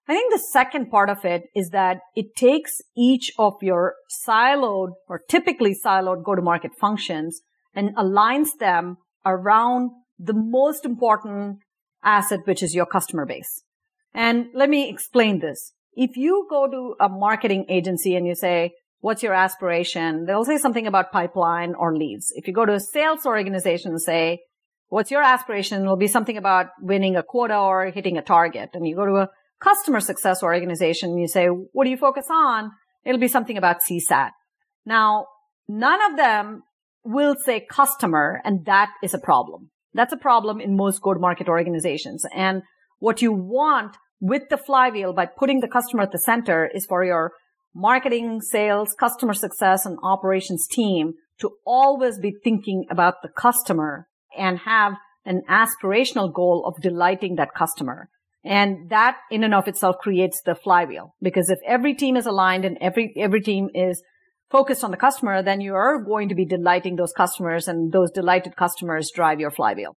I 0.09 0.15
think 0.15 0.33
the 0.33 0.39
second 0.39 0.91
part 0.91 1.11
of 1.11 1.25
it 1.25 1.43
is 1.55 1.71
that 1.71 1.99
it 2.15 2.37
takes 2.37 2.81
each 2.97 3.33
of 3.39 3.55
your 3.61 3.95
siloed 4.27 4.93
or 5.09 5.21
typically 5.29 5.77
siloed 5.85 6.25
go-to-market 6.25 6.73
functions 6.81 7.43
and 7.75 7.95
aligns 7.97 8.49
them 8.59 8.97
around 9.25 9.91
the 10.19 10.33
most 10.35 10.85
important 10.85 11.59
asset, 12.03 12.41
which 12.45 12.63
is 12.63 12.75
your 12.75 12.87
customer 12.87 13.27
base. 13.27 13.63
And 14.15 14.47
let 14.55 14.71
me 14.71 14.89
explain 14.89 15.41
this. 15.41 15.73
If 15.97 16.17
you 16.17 16.47
go 16.49 16.69
to 16.71 16.95
a 17.01 17.09
marketing 17.09 17.67
agency 17.71 18.15
and 18.15 18.27
you 18.27 18.35
say, 18.35 18.75
what's 19.01 19.23
your 19.23 19.33
aspiration? 19.33 20.27
They'll 20.27 20.45
say 20.45 20.59
something 20.59 20.87
about 20.87 21.11
pipeline 21.11 21.75
or 21.75 21.97
leads. 21.97 22.33
If 22.37 22.47
you 22.47 22.53
go 22.53 22.67
to 22.67 22.75
a 22.75 22.81
sales 22.81 23.25
organization 23.25 23.93
and 23.93 24.01
say, 24.01 24.41
what's 24.89 25.11
your 25.11 25.23
aspiration? 25.23 25.83
It'll 25.83 25.97
be 25.97 26.07
something 26.07 26.37
about 26.37 26.67
winning 26.81 27.17
a 27.17 27.23
quota 27.23 27.57
or 27.57 27.87
hitting 27.87 28.19
a 28.19 28.23
target. 28.23 28.71
And 28.75 28.87
you 28.87 28.95
go 28.95 29.07
to 29.07 29.17
a 29.17 29.31
customer 29.59 30.01
success 30.01 30.43
organization 30.43 31.11
and 31.11 31.21
you 31.21 31.29
say, 31.29 31.47
what 31.47 31.85
do 31.85 31.91
you 31.91 31.97
focus 31.97 32.27
on? 32.31 32.71
It'll 33.05 33.21
be 33.21 33.29
something 33.29 33.57
about 33.57 33.79
CSAT. 33.89 34.31
Now, 34.85 35.27
none 35.67 36.11
of 36.11 36.19
them 36.19 36.63
will 37.05 37.37
say 37.43 37.65
customer 37.71 38.43
and 38.45 38.67
that 38.67 38.91
is 39.03 39.15
a 39.15 39.19
problem. 39.19 39.71
That's 39.95 40.13
a 40.13 40.19
problem 40.19 40.61
in 40.61 40.77
most 40.77 41.01
go-to-market 41.01 41.49
organizations. 41.49 42.27
And 42.35 42.63
what 42.99 43.23
you 43.23 43.33
want 43.33 43.97
with 44.21 44.49
the 44.49 44.57
flywheel 44.57 45.13
by 45.13 45.27
putting 45.27 45.61
the 45.61 45.69
customer 45.69 46.03
at 46.03 46.13
the 46.13 46.19
center 46.19 46.69
is 46.73 46.87
for 46.87 47.05
your 47.05 47.33
marketing, 47.75 48.41
sales, 48.41 48.95
customer 48.99 49.35
success 49.35 49.85
and 49.85 49.99
operations 50.03 50.67
team 50.67 51.13
to 51.41 51.51
always 51.67 52.19
be 52.19 52.35
thinking 52.43 52.87
about 52.91 53.17
the 53.23 53.29
customer 53.29 54.07
and 54.37 54.61
have 54.61 54.95
an 55.27 55.43
aspirational 55.51 56.33
goal 56.33 56.65
of 56.67 56.81
delighting 56.83 57.37
that 57.37 57.55
customer. 57.55 58.09
And 58.45 58.91
that 58.91 59.17
in 59.31 59.45
and 59.45 59.55
of 59.55 59.67
itself 59.67 59.97
creates 60.01 60.41
the 60.45 60.55
flywheel 60.55 61.15
because 61.21 61.51
if 61.51 61.59
every 61.67 61.95
team 61.95 62.17
is 62.17 62.27
aligned 62.27 62.65
and 62.65 62.79
every, 62.81 63.13
every 63.17 63.41
team 63.41 63.69
is 63.75 64.03
focused 64.51 64.85
on 64.85 64.93
the 64.93 64.97
customer, 64.97 65.43
then 65.43 65.61
you 65.61 65.75
are 65.75 66.03
going 66.03 66.29
to 66.29 66.35
be 66.35 66.47
delighting 66.47 66.97
those 66.97 67.13
customers 67.13 67.67
and 67.67 67.93
those 67.93 68.11
delighted 68.13 68.57
customers 68.57 69.11
drive 69.13 69.41
your 69.41 69.51
flywheel. 69.51 69.97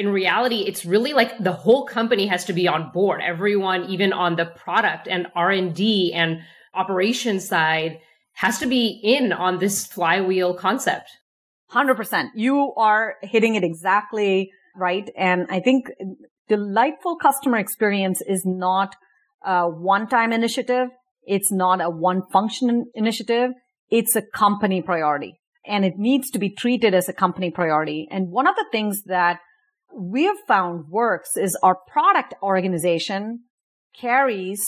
In 0.00 0.08
reality, 0.08 0.60
it's 0.66 0.86
really 0.86 1.12
like 1.12 1.36
the 1.38 1.52
whole 1.52 1.84
company 1.84 2.26
has 2.26 2.46
to 2.46 2.54
be 2.54 2.66
on 2.66 2.90
board. 2.90 3.20
Everyone, 3.22 3.84
even 3.84 4.14
on 4.14 4.36
the 4.36 4.46
product 4.46 5.06
and 5.06 5.26
R&D 5.34 6.14
and 6.14 6.38
operations 6.72 7.46
side 7.46 8.00
has 8.32 8.58
to 8.60 8.66
be 8.66 8.98
in 9.02 9.30
on 9.30 9.58
this 9.58 9.86
flywheel 9.86 10.54
concept. 10.54 11.10
100%. 11.72 12.28
You 12.34 12.72
are 12.78 13.16
hitting 13.20 13.56
it 13.56 13.62
exactly 13.62 14.50
right. 14.74 15.10
And 15.18 15.46
I 15.50 15.60
think 15.60 15.90
delightful 16.48 17.16
customer 17.16 17.58
experience 17.58 18.22
is 18.26 18.46
not 18.46 18.96
a 19.44 19.68
one-time 19.68 20.32
initiative. 20.32 20.88
It's 21.24 21.52
not 21.52 21.82
a 21.82 21.90
one 21.90 22.22
function 22.32 22.86
initiative. 22.94 23.50
It's 23.90 24.16
a 24.16 24.22
company 24.22 24.80
priority 24.80 25.38
and 25.66 25.84
it 25.84 25.98
needs 25.98 26.30
to 26.30 26.38
be 26.38 26.48
treated 26.48 26.94
as 26.94 27.10
a 27.10 27.12
company 27.12 27.50
priority. 27.50 28.08
And 28.10 28.30
one 28.30 28.46
of 28.46 28.56
the 28.56 28.64
things 28.72 29.02
that 29.02 29.40
we 29.94 30.24
have 30.24 30.38
found 30.46 30.88
works 30.88 31.36
is 31.36 31.56
our 31.62 31.74
product 31.74 32.34
organization 32.42 33.44
carries 33.98 34.62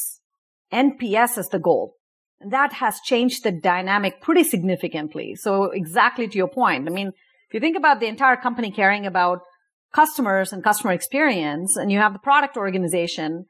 NPS 0.73 1.39
as 1.39 1.49
the 1.49 1.59
goal. 1.59 1.95
And 2.41 2.53
that 2.53 2.75
has 2.75 3.01
changed 3.05 3.45
the 3.45 3.53
dynamic 3.53 4.21
pretty 4.21 4.45
significantly. 4.45 5.35
So 5.35 5.65
exactly 5.65 6.29
to 6.29 6.37
your 6.37 6.49
point. 6.49 6.89
I 6.89 6.91
mean, 6.91 7.09
if 7.09 7.55
you 7.55 7.61
think 7.61 7.77
about 7.77 8.01
the 8.01 8.07
entire 8.07 8.37
company 8.37 8.71
caring 8.71 9.07
about 9.07 9.43
customers 9.93 10.53
and 10.53 10.65
customer 10.65 10.93
experience 10.93 11.77
and 11.77 11.93
you 11.93 11.99
have 11.99 12.13
the 12.13 12.19
product 12.19 12.57
organization. 12.57 13.47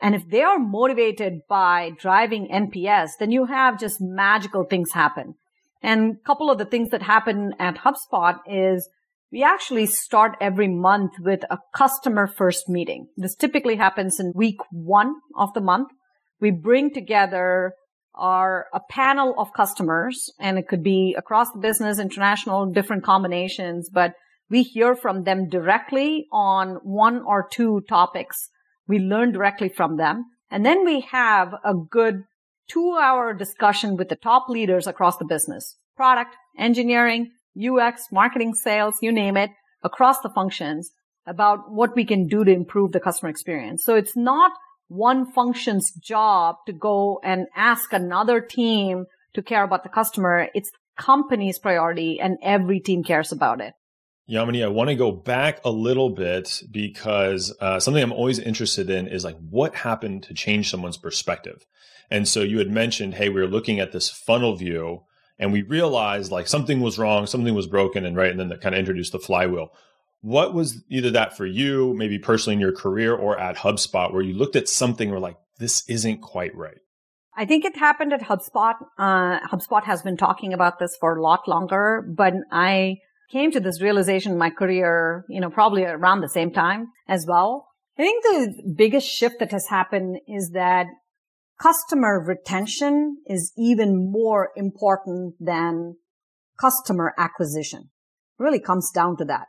And 0.00 0.14
if 0.14 0.28
they 0.28 0.42
are 0.42 0.58
motivated 0.58 1.40
by 1.48 1.92
driving 1.98 2.48
NPS, 2.48 3.10
then 3.20 3.30
you 3.30 3.46
have 3.46 3.78
just 3.78 4.00
magical 4.00 4.64
things 4.64 4.92
happen. 4.92 5.34
And 5.82 6.16
a 6.16 6.26
couple 6.26 6.50
of 6.50 6.58
the 6.58 6.64
things 6.64 6.90
that 6.90 7.02
happen 7.02 7.54
at 7.58 7.78
HubSpot 7.78 8.38
is 8.46 8.88
we 9.32 9.42
actually 9.42 9.86
start 9.86 10.36
every 10.40 10.68
month 10.68 11.12
with 11.18 11.40
a 11.50 11.58
customer 11.74 12.26
first 12.26 12.68
meeting. 12.68 13.08
This 13.16 13.34
typically 13.34 13.76
happens 13.76 14.20
in 14.20 14.32
week 14.34 14.58
one 14.70 15.14
of 15.36 15.54
the 15.54 15.62
month. 15.62 15.88
We 16.38 16.50
bring 16.50 16.92
together 16.92 17.72
our 18.14 18.66
a 18.74 18.80
panel 18.90 19.34
of 19.38 19.54
customers 19.54 20.30
and 20.38 20.58
it 20.58 20.68
could 20.68 20.82
be 20.82 21.14
across 21.16 21.50
the 21.50 21.60
business, 21.60 21.98
international, 21.98 22.70
different 22.70 23.04
combinations, 23.04 23.88
but 23.90 24.12
we 24.50 24.62
hear 24.62 24.94
from 24.94 25.24
them 25.24 25.48
directly 25.48 26.26
on 26.30 26.76
one 26.82 27.22
or 27.22 27.48
two 27.50 27.80
topics. 27.88 28.50
We 28.86 28.98
learn 28.98 29.32
directly 29.32 29.70
from 29.70 29.96
them. 29.96 30.26
And 30.50 30.66
then 30.66 30.84
we 30.84 31.00
have 31.10 31.54
a 31.64 31.72
good 31.74 32.24
two 32.68 32.98
hour 33.00 33.32
discussion 33.32 33.96
with 33.96 34.10
the 34.10 34.16
top 34.16 34.50
leaders 34.50 34.86
across 34.86 35.16
the 35.16 35.24
business, 35.24 35.78
product, 35.96 36.36
engineering, 36.58 37.30
UX, 37.56 38.10
marketing, 38.10 38.54
sales, 38.54 38.96
you 39.00 39.12
name 39.12 39.36
it, 39.36 39.50
across 39.82 40.20
the 40.20 40.30
functions 40.30 40.90
about 41.26 41.70
what 41.70 41.94
we 41.94 42.04
can 42.04 42.26
do 42.26 42.44
to 42.44 42.52
improve 42.52 42.92
the 42.92 43.00
customer 43.00 43.30
experience. 43.30 43.84
So 43.84 43.94
it's 43.94 44.16
not 44.16 44.52
one 44.88 45.30
function's 45.32 45.92
job 45.92 46.56
to 46.66 46.72
go 46.72 47.20
and 47.22 47.46
ask 47.56 47.92
another 47.92 48.40
team 48.40 49.06
to 49.34 49.42
care 49.42 49.64
about 49.64 49.82
the 49.82 49.88
customer. 49.88 50.48
It's 50.54 50.70
the 50.70 51.02
company's 51.02 51.58
priority 51.58 52.20
and 52.20 52.38
every 52.42 52.80
team 52.80 53.02
cares 53.02 53.32
about 53.32 53.60
it. 53.60 53.74
Yamini, 54.30 54.64
I 54.64 54.68
want 54.68 54.88
to 54.88 54.94
go 54.94 55.10
back 55.10 55.60
a 55.64 55.70
little 55.70 56.10
bit 56.10 56.62
because 56.70 57.54
uh, 57.60 57.80
something 57.80 58.02
I'm 58.02 58.12
always 58.12 58.38
interested 58.38 58.88
in 58.88 59.08
is 59.08 59.24
like 59.24 59.36
what 59.50 59.74
happened 59.74 60.22
to 60.24 60.34
change 60.34 60.70
someone's 60.70 60.96
perspective. 60.96 61.66
And 62.10 62.28
so 62.28 62.40
you 62.42 62.58
had 62.58 62.70
mentioned, 62.70 63.14
hey, 63.14 63.28
we 63.28 63.40
were 63.40 63.48
looking 63.48 63.80
at 63.80 63.92
this 63.92 64.10
funnel 64.10 64.54
view 64.56 65.02
and 65.42 65.52
we 65.52 65.62
realized 65.62 66.30
like 66.30 66.46
something 66.46 66.80
was 66.80 66.98
wrong, 66.98 67.26
something 67.26 67.54
was 67.54 67.66
broken, 67.66 68.06
and 68.06 68.16
right, 68.16 68.30
and 68.30 68.38
then 68.38 68.48
that 68.48 68.60
kind 68.60 68.76
of 68.76 68.78
introduced 68.78 69.10
the 69.10 69.18
flywheel. 69.18 69.72
What 70.20 70.54
was 70.54 70.84
either 70.88 71.10
that 71.10 71.36
for 71.36 71.44
you, 71.44 71.94
maybe 71.94 72.20
personally 72.20 72.54
in 72.54 72.60
your 72.60 72.72
career 72.72 73.12
or 73.12 73.36
at 73.38 73.56
HubSpot, 73.56 74.12
where 74.12 74.22
you 74.22 74.34
looked 74.34 74.54
at 74.54 74.68
something 74.68 75.10
where 75.10 75.18
like 75.18 75.36
this 75.58 75.82
isn't 75.88 76.20
quite 76.22 76.56
right? 76.56 76.78
I 77.36 77.44
think 77.44 77.64
it 77.64 77.76
happened 77.76 78.12
at 78.12 78.20
HubSpot. 78.20 78.74
Uh, 78.96 79.40
HubSpot 79.48 79.82
has 79.82 80.02
been 80.02 80.16
talking 80.16 80.52
about 80.52 80.78
this 80.78 80.96
for 81.00 81.16
a 81.16 81.22
lot 81.22 81.48
longer, 81.48 82.06
but 82.16 82.34
I 82.52 82.98
came 83.32 83.50
to 83.50 83.58
this 83.58 83.82
realization 83.82 84.32
in 84.32 84.38
my 84.38 84.50
career, 84.50 85.24
you 85.28 85.40
know, 85.40 85.50
probably 85.50 85.82
around 85.84 86.20
the 86.20 86.28
same 86.28 86.52
time 86.52 86.86
as 87.08 87.26
well. 87.26 87.66
I 87.98 88.02
think 88.02 88.22
the 88.22 88.72
biggest 88.76 89.08
shift 89.08 89.40
that 89.40 89.50
has 89.50 89.66
happened 89.66 90.20
is 90.28 90.50
that 90.54 90.86
customer 91.62 92.22
retention 92.26 93.18
is 93.26 93.52
even 93.56 94.10
more 94.10 94.50
important 94.56 95.34
than 95.38 95.96
customer 96.60 97.14
acquisition. 97.16 97.90
It 98.38 98.42
really 98.42 98.60
comes 98.60 98.90
down 98.92 99.16
to 99.18 99.24
that. 99.26 99.46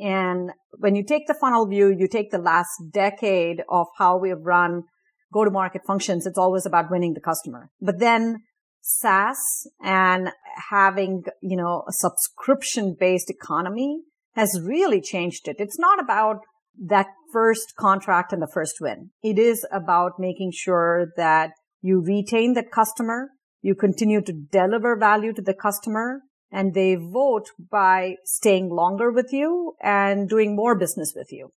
And 0.00 0.50
when 0.78 0.94
you 0.94 1.04
take 1.04 1.26
the 1.26 1.34
funnel 1.40 1.66
view, 1.66 1.94
you 1.96 2.06
take 2.06 2.30
the 2.30 2.38
last 2.38 2.70
decade 2.92 3.62
of 3.68 3.86
how 3.98 4.18
we've 4.18 4.44
run 4.44 4.84
go 5.32 5.44
to 5.44 5.50
market 5.50 5.82
functions. 5.86 6.26
It's 6.26 6.38
always 6.38 6.66
about 6.66 6.90
winning 6.90 7.14
the 7.14 7.20
customer. 7.20 7.70
But 7.80 7.98
then 7.98 8.42
SaaS 8.80 9.66
and 9.82 10.30
having, 10.70 11.24
you 11.42 11.56
know, 11.56 11.82
a 11.88 11.92
subscription 11.92 12.96
based 12.98 13.28
economy 13.28 14.02
has 14.34 14.60
really 14.62 15.00
changed 15.00 15.48
it. 15.48 15.56
It's 15.58 15.78
not 15.78 15.98
about 15.98 16.38
that 16.84 17.06
first 17.32 17.74
contract 17.76 18.32
and 18.32 18.42
the 18.42 18.50
first 18.52 18.76
win. 18.80 19.10
It 19.22 19.38
is 19.38 19.66
about 19.72 20.18
making 20.18 20.52
sure 20.52 21.12
that 21.16 21.52
you 21.80 22.00
retain 22.00 22.54
that 22.54 22.70
customer, 22.70 23.30
you 23.62 23.74
continue 23.74 24.20
to 24.22 24.32
deliver 24.32 24.96
value 24.96 25.32
to 25.32 25.42
the 25.42 25.54
customer, 25.54 26.22
and 26.50 26.74
they 26.74 26.94
vote 26.94 27.50
by 27.70 28.16
staying 28.24 28.70
longer 28.70 29.10
with 29.10 29.32
you 29.32 29.74
and 29.82 30.28
doing 30.28 30.54
more 30.54 30.78
business 30.78 31.12
with 31.16 31.32
you. 31.32 31.50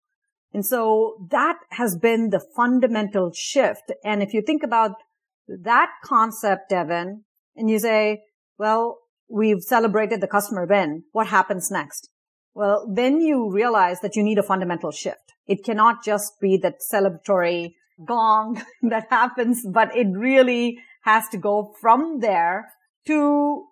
And 0.54 0.66
so 0.66 1.28
that 1.30 1.58
has 1.72 1.96
been 1.96 2.32
the 2.32 2.44
fundamental 2.56 3.32
shift. 3.34 3.92
And 4.04 4.24
if 4.24 4.34
you 4.34 4.42
think 4.42 4.64
about 4.64 4.92
that 5.48 5.90
concept, 6.04 6.70
Devin, 6.70 7.24
and 7.56 7.70
you 7.70 7.80
say, 7.80 8.22
well, 8.58 9.00
we've 9.30 9.62
celebrated 9.62 10.22
the 10.22 10.28
customer 10.28 10.66
win. 10.66 11.04
What 11.12 11.28
happens 11.28 11.70
next? 11.70 12.10
Well, 12.60 12.86
then 12.94 13.22
you 13.22 13.50
realize 13.50 14.02
that 14.02 14.18
you 14.18 14.22
need 14.22 14.38
a 14.38 14.44
fundamental 14.44 14.92
shift. 14.92 15.32
It 15.48 15.64
cannot 15.64 16.04
just 16.04 16.42
be 16.42 16.58
that 16.58 16.82
celebratory 16.94 17.76
gong 18.06 18.62
that 18.82 19.08
happens, 19.10 19.66
but 19.66 19.96
it 19.96 20.08
really 20.12 20.78
has 21.04 21.30
to 21.30 21.38
go 21.38 21.74
from 21.80 22.20
there 22.20 22.68
to 23.08 23.66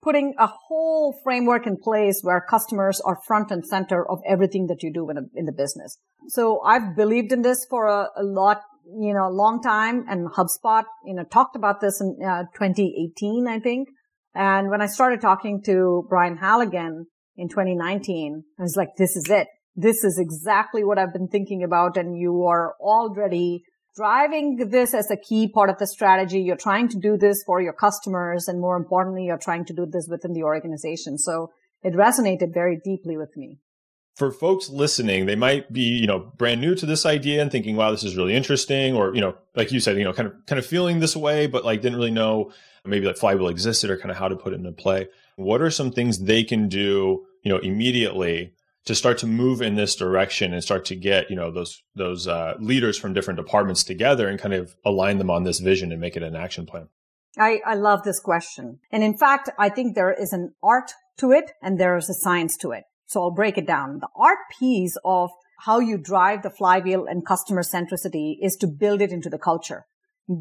putting 0.00 0.34
a 0.38 0.46
whole 0.46 1.18
framework 1.24 1.66
in 1.66 1.78
place 1.78 2.20
where 2.22 2.40
customers 2.40 3.00
are 3.04 3.18
front 3.26 3.50
and 3.50 3.66
center 3.66 4.08
of 4.08 4.20
everything 4.24 4.68
that 4.68 4.84
you 4.84 4.92
do 4.92 5.10
in, 5.10 5.18
a, 5.18 5.22
in 5.34 5.46
the 5.46 5.52
business. 5.52 5.98
So 6.28 6.60
I've 6.60 6.94
believed 6.94 7.32
in 7.32 7.42
this 7.42 7.66
for 7.68 7.88
a, 7.88 8.06
a 8.16 8.22
lot, 8.22 8.60
you 8.86 9.14
know, 9.14 9.26
a 9.26 9.34
long 9.34 9.60
time 9.60 10.04
and 10.08 10.28
HubSpot, 10.30 10.84
you 11.04 11.14
know, 11.14 11.24
talked 11.24 11.56
about 11.56 11.80
this 11.80 12.00
in 12.00 12.16
uh, 12.24 12.44
2018, 12.54 13.48
I 13.48 13.58
think. 13.58 13.88
And 14.32 14.70
when 14.70 14.80
I 14.80 14.86
started 14.86 15.20
talking 15.20 15.60
to 15.64 16.06
Brian 16.08 16.36
Halligan 16.36 17.06
in 17.38 17.48
2019, 17.48 18.44
I 18.58 18.62
was 18.62 18.76
like, 18.76 18.96
this 18.98 19.16
is 19.16 19.30
it. 19.30 19.46
This 19.76 20.02
is 20.02 20.18
exactly 20.18 20.82
what 20.82 20.98
I've 20.98 21.12
been 21.12 21.28
thinking 21.28 21.62
about. 21.62 21.96
And 21.96 22.18
you 22.18 22.44
are 22.46 22.74
already 22.80 23.62
driving 23.96 24.56
this 24.70 24.92
as 24.92 25.10
a 25.10 25.16
key 25.16 25.48
part 25.48 25.70
of 25.70 25.78
the 25.78 25.86
strategy. 25.86 26.40
You're 26.40 26.56
trying 26.56 26.88
to 26.88 26.98
do 26.98 27.16
this 27.16 27.42
for 27.46 27.62
your 27.62 27.72
customers. 27.72 28.48
And 28.48 28.60
more 28.60 28.76
importantly, 28.76 29.24
you're 29.26 29.38
trying 29.38 29.64
to 29.66 29.72
do 29.72 29.86
this 29.86 30.08
within 30.10 30.32
the 30.32 30.42
organization. 30.42 31.16
So 31.16 31.52
it 31.82 31.94
resonated 31.94 32.52
very 32.52 32.80
deeply 32.84 33.16
with 33.16 33.36
me. 33.36 33.60
For 34.16 34.32
folks 34.32 34.68
listening, 34.68 35.26
they 35.26 35.36
might 35.36 35.72
be, 35.72 35.82
you 35.82 36.08
know, 36.08 36.18
brand 36.36 36.60
new 36.60 36.74
to 36.74 36.86
this 36.86 37.06
idea 37.06 37.40
and 37.40 37.52
thinking, 37.52 37.76
wow, 37.76 37.92
this 37.92 38.02
is 38.02 38.16
really 38.16 38.34
interesting. 38.34 38.96
Or, 38.96 39.14
you 39.14 39.20
know, 39.20 39.36
like 39.54 39.70
you 39.70 39.78
said, 39.78 39.96
you 39.96 40.02
know, 40.02 40.12
kind 40.12 40.26
of, 40.26 40.34
kind 40.46 40.58
of 40.58 40.66
feeling 40.66 40.98
this 40.98 41.14
way, 41.14 41.46
but 41.46 41.64
like 41.64 41.82
didn't 41.82 41.98
really 41.98 42.10
know 42.10 42.50
maybe 42.84 43.06
like 43.06 43.16
Flywheel 43.16 43.48
existed 43.48 43.90
or 43.90 43.96
kind 43.96 44.10
of 44.10 44.16
how 44.16 44.28
to 44.28 44.36
put 44.36 44.52
it 44.52 44.56
into 44.56 44.72
play. 44.72 45.08
What 45.36 45.60
are 45.60 45.70
some 45.70 45.92
things 45.92 46.18
they 46.18 46.42
can 46.42 46.68
do, 46.68 47.26
you 47.48 47.54
know, 47.54 47.60
immediately 47.60 48.52
to 48.84 48.94
start 48.94 49.16
to 49.16 49.26
move 49.26 49.62
in 49.62 49.74
this 49.74 49.96
direction 49.96 50.52
and 50.52 50.62
start 50.62 50.84
to 50.84 50.94
get 50.94 51.30
you 51.30 51.36
know 51.36 51.50
those 51.50 51.82
those 51.94 52.28
uh, 52.28 52.56
leaders 52.60 52.98
from 52.98 53.14
different 53.14 53.38
departments 53.38 53.82
together 53.82 54.28
and 54.28 54.38
kind 54.38 54.52
of 54.52 54.76
align 54.84 55.16
them 55.16 55.30
on 55.30 55.44
this 55.44 55.58
vision 55.58 55.90
and 55.90 55.98
make 55.98 56.14
it 56.14 56.22
an 56.22 56.36
action 56.36 56.66
plan. 56.66 56.88
I, 57.38 57.60
I 57.64 57.74
love 57.74 58.02
this 58.02 58.20
question. 58.20 58.80
And 58.92 59.02
in 59.02 59.16
fact 59.16 59.48
i 59.58 59.70
think 59.70 59.94
there 59.94 60.12
is 60.12 60.34
an 60.34 60.52
art 60.62 60.92
to 61.20 61.32
it 61.32 61.52
and 61.62 61.80
there 61.80 61.96
is 61.96 62.10
a 62.10 62.14
science 62.14 62.54
to 62.58 62.72
it. 62.72 62.84
So 63.06 63.22
i'll 63.22 63.30
break 63.30 63.56
it 63.56 63.66
down. 63.66 64.00
The 64.00 64.08
art 64.14 64.40
piece 64.58 64.98
of 65.02 65.30
how 65.60 65.78
you 65.78 65.96
drive 65.96 66.42
the 66.42 66.50
flywheel 66.50 67.06
and 67.06 67.24
customer 67.24 67.62
centricity 67.62 68.36
is 68.42 68.56
to 68.56 68.66
build 68.66 69.00
it 69.00 69.10
into 69.10 69.30
the 69.30 69.38
culture. 69.38 69.86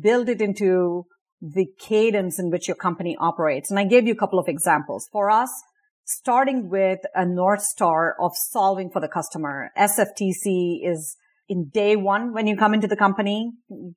Build 0.02 0.28
it 0.28 0.42
into 0.42 1.06
the 1.42 1.68
cadence 1.80 2.38
in 2.38 2.50
which 2.50 2.68
your 2.68 2.76
company 2.76 3.16
operates. 3.18 3.70
And 3.70 3.80
i 3.80 3.86
gave 3.86 4.08
you 4.08 4.14
a 4.14 4.24
couple 4.24 4.40
of 4.40 4.50
examples. 4.50 5.08
For 5.14 5.30
us 5.30 5.52
starting 6.08 6.70
with 6.70 7.00
a 7.14 7.26
North 7.26 7.62
Star 7.62 8.16
of 8.20 8.32
solving 8.36 8.90
for 8.90 9.02
the 9.02 9.10
customer. 9.10 9.72
SFTC 9.78 10.80
is 10.84 11.18
in 11.50 11.70
day 11.70 11.96
one 11.96 12.34
when 12.34 12.48
you 12.48 12.56
come 12.56 12.74
into 12.74 12.88
the 12.88 12.96
company, 12.96 13.52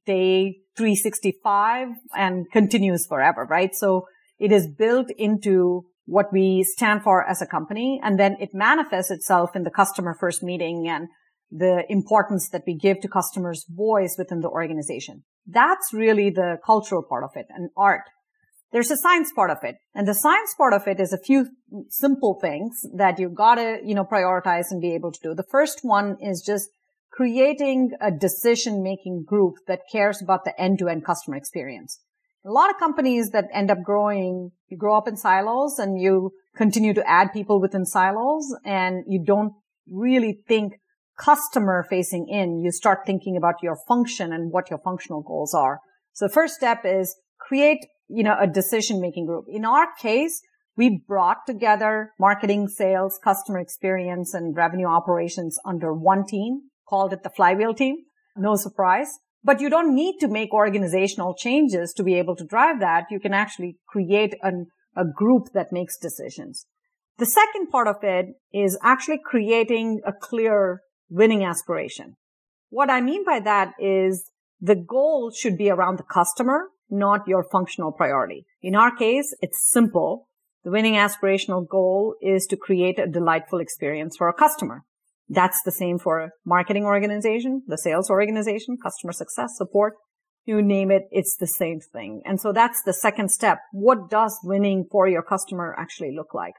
day 0.07 0.59
365 0.77 1.89
and 2.15 2.47
continues 2.53 3.07
forever, 3.07 3.47
right? 3.49 3.75
So 3.75 4.07
it 4.39 4.51
is 4.51 4.69
built 4.69 5.07
into 5.17 5.85
what 6.05 6.33
we 6.33 6.65
stand 6.65 7.03
for 7.03 7.25
as 7.25 7.41
a 7.41 7.47
company. 7.47 8.01
And 8.03 8.19
then 8.19 8.37
it 8.41 8.51
manifests 8.53 9.13
itself 9.13 9.55
in 9.55 9.63
the 9.63 9.71
customer 9.71 10.17
first 10.19 10.43
meeting 10.43 10.89
and 10.89 11.09
the 11.53 11.85
importance 11.89 12.49
that 12.51 12.63
we 12.67 12.77
give 12.77 13.01
to 13.01 13.09
customers' 13.09 13.67
voice 13.69 14.17
within 14.19 14.41
the 14.41 14.49
organization. 14.49 15.23
That's 15.47 15.93
really 15.93 16.31
the 16.31 16.59
cultural 16.65 17.05
part 17.09 17.23
of 17.23 17.31
it 17.35 17.47
and 17.51 17.71
art. 17.77 18.03
There's 18.73 18.91
a 18.91 18.97
science 18.97 19.33
part 19.33 19.51
of 19.51 19.59
it. 19.63 19.77
And 19.95 20.07
the 20.07 20.15
science 20.15 20.55
part 20.57 20.73
of 20.73 20.87
it 20.87 21.01
is 21.01 21.13
a 21.13 21.19
few 21.19 21.49
simple 21.89 22.39
things 22.41 22.81
that 22.95 23.19
you've 23.19 23.35
got 23.35 23.57
to, 23.57 23.79
you 23.85 23.95
know, 23.95 24.05
prioritize 24.05 24.67
and 24.71 24.81
be 24.81 24.95
able 24.95 25.11
to 25.11 25.21
do. 25.23 25.35
The 25.35 25.47
first 25.51 25.81
one 25.83 26.17
is 26.21 26.43
just 26.45 26.69
creating 27.11 27.91
a 28.01 28.11
decision 28.11 28.83
making 28.83 29.25
group 29.27 29.57
that 29.67 29.81
cares 29.91 30.23
about 30.23 30.45
the 30.45 30.59
end 30.61 30.79
to 30.79 30.89
end 30.89 31.05
customer 31.05 31.37
experience. 31.37 32.01
A 32.47 32.51
lot 32.51 32.71
of 32.71 32.79
companies 32.79 33.31
that 33.31 33.47
end 33.53 33.71
up 33.71 33.83
growing, 33.85 34.53
you 34.69 34.79
grow 34.79 34.97
up 34.97 35.09
in 35.09 35.17
silos 35.17 35.79
and 35.79 36.01
you 36.01 36.31
continue 36.57 36.95
to 36.95 37.09
add 37.09 37.33
people 37.33 37.61
within 37.61 37.85
silos 37.85 38.55
and 38.65 39.05
you 39.07 39.23
don't 39.23 39.53
really 39.89 40.39
think 40.47 40.75
customer 41.19 41.85
facing 41.91 42.29
in. 42.29 42.61
You 42.61 42.71
start 42.71 43.01
thinking 43.05 43.37
about 43.37 43.57
your 43.63 43.77
function 43.87 44.33
and 44.33 44.53
what 44.53 44.71
your 44.71 44.79
functional 44.79 45.23
goals 45.23 45.53
are. 45.53 45.81
So 46.13 46.27
the 46.27 46.33
first 46.33 46.55
step 46.55 46.83
is 46.85 47.17
create 47.39 47.85
you 48.13 48.23
know, 48.23 48.37
a 48.39 48.47
decision 48.47 49.01
making 49.01 49.27
group. 49.27 49.45
In 49.49 49.65
our 49.65 49.89
case, 50.01 50.43
we 50.77 51.03
brought 51.07 51.47
together 51.47 52.13
marketing, 52.19 52.69
sales, 52.69 53.19
customer 53.23 53.59
experience 53.59 54.35
and 54.35 54.57
revenue 54.57 54.87
operations 54.87 55.59
under 55.65 55.93
one 55.93 56.25
team, 56.27 56.63
called 56.89 57.13
it 57.13 57.23
the 57.23 57.31
flywheel 57.31 57.75
team. 57.75 57.97
No 58.37 58.57
surprise. 58.57 59.09
But 59.43 59.61
you 59.61 59.71
don't 59.71 59.95
need 59.95 60.19
to 60.21 60.29
make 60.29 60.53
organizational 60.53 61.35
changes 61.35 61.93
to 61.95 62.03
be 62.03 62.15
able 62.15 62.37
to 62.37 62.45
drive 62.45 62.81
that. 62.81 63.07
You 63.11 63.21
can 63.21 63.33
actually 63.33 63.77
create 63.89 64.35
an, 64.43 64.67
a 64.97 65.05
group 65.05 65.49
that 65.55 65.73
makes 65.73 65.99
decisions. 65.99 66.67
The 67.19 67.27
second 67.27 67.69
part 67.71 67.87
of 67.87 67.97
it 68.03 68.27
is 68.53 68.79
actually 68.83 69.21
creating 69.25 70.01
a 70.07 70.13
clear 70.13 70.81
winning 71.09 71.45
aspiration. 71.45 72.17
What 72.71 72.91
I 72.91 73.01
mean 73.01 73.25
by 73.25 73.41
that 73.41 73.73
is 73.79 74.31
the 74.61 74.77
goal 74.77 75.31
should 75.31 75.57
be 75.57 75.71
around 75.71 75.99
the 75.99 76.05
customer 76.05 76.69
not 76.91 77.27
your 77.27 77.45
functional 77.51 77.93
priority. 77.93 78.47
In 78.63 78.75
our 78.75 78.95
case, 78.95 79.35
it's 79.41 79.71
simple. 79.71 80.29
The 80.65 80.71
winning 80.71 80.95
aspirational 80.95 81.67
goal 81.67 82.17
is 82.21 82.47
to 82.47 82.57
create 82.57 82.99
a 82.99 83.07
delightful 83.07 83.61
experience 83.61 84.17
for 84.17 84.29
a 84.29 84.35
customer. 84.35 84.83
That's 85.29 85.63
the 85.63 85.73
same 85.73 85.99
for 85.99 86.19
a 86.21 86.31
marketing 86.45 86.85
organization, 86.85 87.63
the 87.67 87.79
sales 87.79 88.11
organization, 88.11 88.77
customer 88.83 89.13
success 89.13 89.53
support. 89.57 89.95
You 90.45 90.61
name 90.61 90.91
it, 90.91 91.05
it's 91.11 91.37
the 91.37 91.47
same 91.47 91.81
thing. 91.93 92.23
And 92.25 92.41
so 92.41 92.53
that's 92.53 92.83
the 92.83 92.93
second 92.93 93.31
step. 93.31 93.59
What 93.73 94.11
does 94.11 94.39
winning 94.43 94.87
for 94.91 95.07
your 95.07 95.23
customer 95.23 95.77
actually 95.79 96.15
look 96.17 96.35
like? 96.35 96.55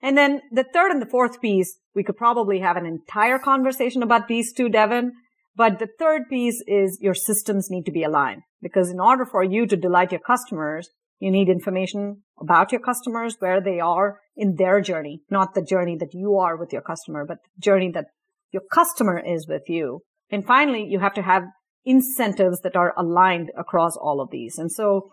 And 0.00 0.16
then 0.16 0.42
the 0.52 0.64
third 0.64 0.92
and 0.92 1.02
the 1.02 1.10
fourth 1.10 1.40
piece, 1.40 1.78
we 1.94 2.04
could 2.04 2.16
probably 2.16 2.60
have 2.60 2.76
an 2.76 2.86
entire 2.86 3.38
conversation 3.38 4.02
about 4.02 4.28
these 4.28 4.52
two, 4.52 4.68
Devin. 4.68 5.12
But 5.56 5.78
the 5.78 5.88
third 5.98 6.22
piece 6.28 6.62
is 6.66 6.98
your 7.00 7.14
systems 7.14 7.68
need 7.70 7.84
to 7.86 7.92
be 7.92 8.02
aligned 8.02 8.42
because 8.60 8.90
in 8.90 8.98
order 8.98 9.24
for 9.24 9.44
you 9.44 9.66
to 9.66 9.76
delight 9.76 10.10
your 10.10 10.20
customers, 10.20 10.90
you 11.20 11.30
need 11.30 11.48
information 11.48 12.22
about 12.40 12.72
your 12.72 12.80
customers, 12.80 13.36
where 13.38 13.60
they 13.60 13.78
are 13.78 14.18
in 14.36 14.56
their 14.56 14.80
journey, 14.80 15.22
not 15.30 15.54
the 15.54 15.62
journey 15.62 15.96
that 15.96 16.12
you 16.12 16.36
are 16.36 16.56
with 16.56 16.72
your 16.72 16.82
customer, 16.82 17.24
but 17.24 17.38
the 17.56 17.60
journey 17.60 17.90
that 17.92 18.06
your 18.50 18.62
customer 18.72 19.18
is 19.18 19.46
with 19.48 19.62
you. 19.68 20.00
And 20.30 20.44
finally, 20.44 20.84
you 20.84 20.98
have 20.98 21.14
to 21.14 21.22
have 21.22 21.44
incentives 21.84 22.60
that 22.62 22.76
are 22.76 22.92
aligned 22.98 23.52
across 23.56 23.96
all 23.96 24.20
of 24.20 24.30
these. 24.30 24.58
And 24.58 24.72
so 24.72 25.10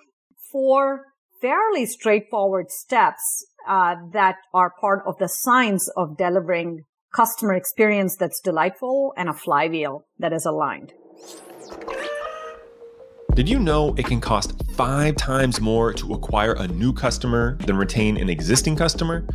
four 0.51 1.03
fairly 1.41 1.85
straightforward 1.85 2.69
steps 2.69 3.45
uh, 3.67 3.95
that 4.13 4.35
are 4.53 4.73
part 4.79 5.03
of 5.05 5.17
the 5.17 5.27
science 5.27 5.89
of 5.97 6.17
delivering 6.17 6.83
customer 7.13 7.53
experience 7.53 8.15
that's 8.15 8.39
delightful 8.39 9.13
and 9.17 9.27
a 9.27 9.33
flywheel 9.33 10.05
that 10.19 10.31
is 10.31 10.45
aligned. 10.45 10.93
Did 13.33 13.49
you 13.49 13.59
know 13.59 13.93
it 13.97 14.05
can 14.05 14.21
cost 14.21 14.53
five 14.75 15.15
times 15.15 15.59
more 15.59 15.93
to 15.93 16.13
acquire 16.13 16.53
a 16.53 16.67
new 16.67 16.93
customer 16.93 17.57
than 17.65 17.77
retain 17.77 18.17
an 18.17 18.29
existing 18.29 18.75
customer? 18.75 19.25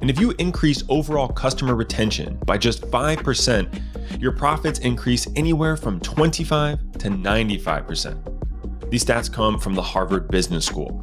And 0.00 0.10
if 0.10 0.20
you 0.20 0.34
increase 0.38 0.82
overall 0.88 1.28
customer 1.28 1.74
retention 1.74 2.38
by 2.46 2.58
just 2.58 2.82
5%, 2.82 4.20
your 4.20 4.32
profits 4.32 4.78
increase 4.80 5.26
anywhere 5.36 5.76
from 5.76 6.00
25 6.00 6.92
to 6.98 7.08
95%. 7.08 8.90
These 8.90 9.04
stats 9.04 9.32
come 9.32 9.58
from 9.58 9.74
the 9.74 9.82
Harvard 9.82 10.28
Business 10.28 10.66
School. 10.66 11.02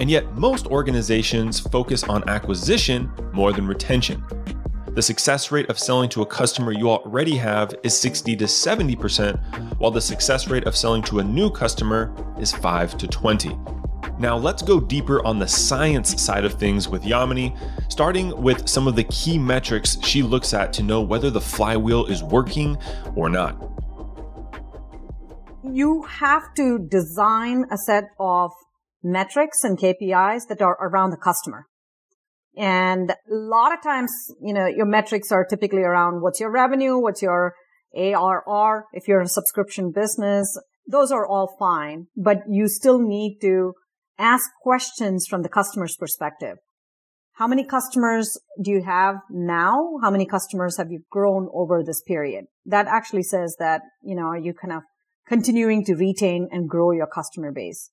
And 0.00 0.10
yet, 0.10 0.34
most 0.36 0.66
organizations 0.68 1.60
focus 1.60 2.02
on 2.04 2.26
acquisition 2.28 3.10
more 3.32 3.52
than 3.52 3.66
retention 3.66 4.24
the 4.94 5.02
success 5.02 5.52
rate 5.52 5.70
of 5.70 5.78
selling 5.78 6.08
to 6.10 6.22
a 6.22 6.26
customer 6.26 6.72
you 6.72 6.90
already 6.90 7.36
have 7.36 7.74
is 7.82 7.98
60 7.98 8.34
to 8.36 8.44
70%, 8.44 9.78
while 9.78 9.90
the 9.90 10.00
success 10.00 10.48
rate 10.48 10.66
of 10.66 10.76
selling 10.76 11.02
to 11.04 11.20
a 11.20 11.24
new 11.24 11.48
customer 11.48 12.12
is 12.40 12.52
5 12.52 12.98
to 12.98 13.06
20. 13.06 13.56
Now, 14.18 14.36
let's 14.36 14.62
go 14.62 14.80
deeper 14.80 15.24
on 15.24 15.38
the 15.38 15.46
science 15.46 16.20
side 16.20 16.44
of 16.44 16.54
things 16.54 16.88
with 16.88 17.04
Yamini, 17.04 17.56
starting 17.88 18.38
with 18.42 18.68
some 18.68 18.88
of 18.88 18.96
the 18.96 19.04
key 19.04 19.38
metrics 19.38 19.96
she 20.02 20.22
looks 20.22 20.52
at 20.52 20.72
to 20.74 20.82
know 20.82 21.00
whether 21.00 21.30
the 21.30 21.40
flywheel 21.40 22.06
is 22.06 22.22
working 22.22 22.76
or 23.14 23.30
not. 23.30 23.56
You 25.62 26.02
have 26.02 26.52
to 26.56 26.78
design 26.78 27.64
a 27.70 27.78
set 27.78 28.04
of 28.18 28.50
metrics 29.02 29.62
and 29.62 29.78
KPIs 29.78 30.48
that 30.48 30.60
are 30.60 30.76
around 30.80 31.10
the 31.10 31.16
customer. 31.16 31.66
And 32.60 33.10
a 33.10 33.14
lot 33.30 33.72
of 33.72 33.82
times, 33.82 34.12
you 34.42 34.52
know, 34.52 34.66
your 34.66 34.84
metrics 34.84 35.32
are 35.32 35.46
typically 35.46 35.80
around 35.80 36.20
what's 36.20 36.40
your 36.40 36.52
revenue, 36.52 36.98
what's 36.98 37.22
your 37.22 37.54
ARR. 37.96 38.84
If 38.92 39.08
you're 39.08 39.22
a 39.22 39.28
subscription 39.28 39.92
business, 39.92 40.60
those 40.86 41.10
are 41.10 41.26
all 41.26 41.56
fine, 41.58 42.08
but 42.14 42.42
you 42.50 42.68
still 42.68 43.00
need 43.00 43.38
to 43.40 43.72
ask 44.18 44.44
questions 44.62 45.26
from 45.26 45.40
the 45.40 45.48
customer's 45.48 45.96
perspective. 45.96 46.58
How 47.32 47.46
many 47.46 47.64
customers 47.64 48.38
do 48.62 48.72
you 48.72 48.82
have 48.82 49.14
now? 49.30 49.92
How 50.02 50.10
many 50.10 50.26
customers 50.26 50.76
have 50.76 50.90
you 50.90 51.00
grown 51.10 51.48
over 51.54 51.82
this 51.82 52.02
period? 52.02 52.44
That 52.66 52.88
actually 52.88 53.22
says 53.22 53.56
that, 53.58 53.80
you 54.02 54.14
know, 54.14 54.26
are 54.26 54.38
you 54.38 54.52
kind 54.52 54.74
of 54.74 54.82
continuing 55.26 55.82
to 55.86 55.94
retain 55.94 56.46
and 56.52 56.68
grow 56.68 56.92
your 56.92 57.06
customer 57.06 57.52
base? 57.52 57.90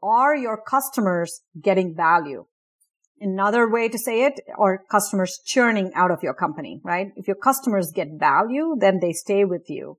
Are 0.00 0.36
your 0.36 0.62
customers 0.62 1.40
getting 1.60 1.96
value? 1.96 2.44
Another 3.20 3.70
way 3.70 3.88
to 3.88 3.98
say 3.98 4.24
it, 4.24 4.40
or 4.58 4.84
customers 4.90 5.40
churning 5.44 5.90
out 5.94 6.10
of 6.10 6.22
your 6.22 6.34
company, 6.34 6.80
right? 6.84 7.08
If 7.16 7.26
your 7.26 7.36
customers 7.36 7.92
get 7.94 8.18
value, 8.18 8.76
then 8.78 8.98
they 9.00 9.12
stay 9.12 9.44
with 9.44 9.64
you. 9.68 9.98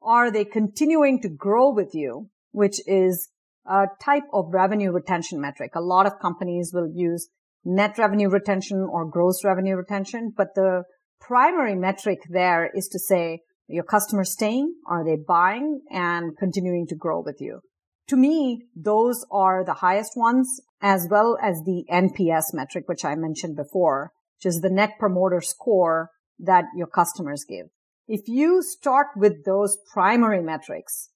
Are 0.00 0.30
they 0.30 0.44
continuing 0.44 1.20
to 1.22 1.28
grow 1.28 1.72
with 1.72 1.90
you, 1.92 2.28
which 2.52 2.80
is 2.86 3.30
a 3.66 3.86
type 4.04 4.24
of 4.32 4.52
revenue 4.52 4.92
retention 4.92 5.40
metric? 5.40 5.72
A 5.74 5.80
lot 5.80 6.06
of 6.06 6.20
companies 6.20 6.70
will 6.72 6.88
use 6.92 7.28
net 7.64 7.98
revenue 7.98 8.28
retention 8.28 8.86
or 8.90 9.06
gross 9.06 9.44
revenue 9.44 9.76
retention, 9.76 10.32
but 10.36 10.54
the 10.54 10.84
primary 11.20 11.74
metric 11.74 12.20
there 12.28 12.70
is 12.74 12.88
to 12.88 12.98
say, 12.98 13.40
your 13.68 13.84
customers 13.84 14.32
staying? 14.32 14.74
Are 14.86 15.04
they 15.04 15.16
buying 15.16 15.80
and 15.90 16.36
continuing 16.36 16.86
to 16.88 16.96
grow 16.96 17.20
with 17.20 17.36
you? 17.40 17.60
To 18.08 18.16
me, 18.16 18.66
those 18.74 19.24
are 19.30 19.64
the 19.64 19.74
highest 19.74 20.12
ones 20.16 20.60
as 20.80 21.06
well 21.10 21.38
as 21.42 21.62
the 21.64 21.84
NPS 21.90 22.52
metric, 22.52 22.84
which 22.88 23.04
I 23.04 23.14
mentioned 23.14 23.56
before, 23.56 24.12
which 24.36 24.46
is 24.46 24.60
the 24.60 24.70
net 24.70 24.98
promoter 24.98 25.40
score 25.40 26.10
that 26.38 26.64
your 26.76 26.88
customers 26.88 27.44
give. 27.48 27.66
If 28.08 28.22
you 28.26 28.62
start 28.62 29.08
with 29.16 29.44
those 29.44 29.78
primary 29.92 30.42
metrics, 30.42 31.10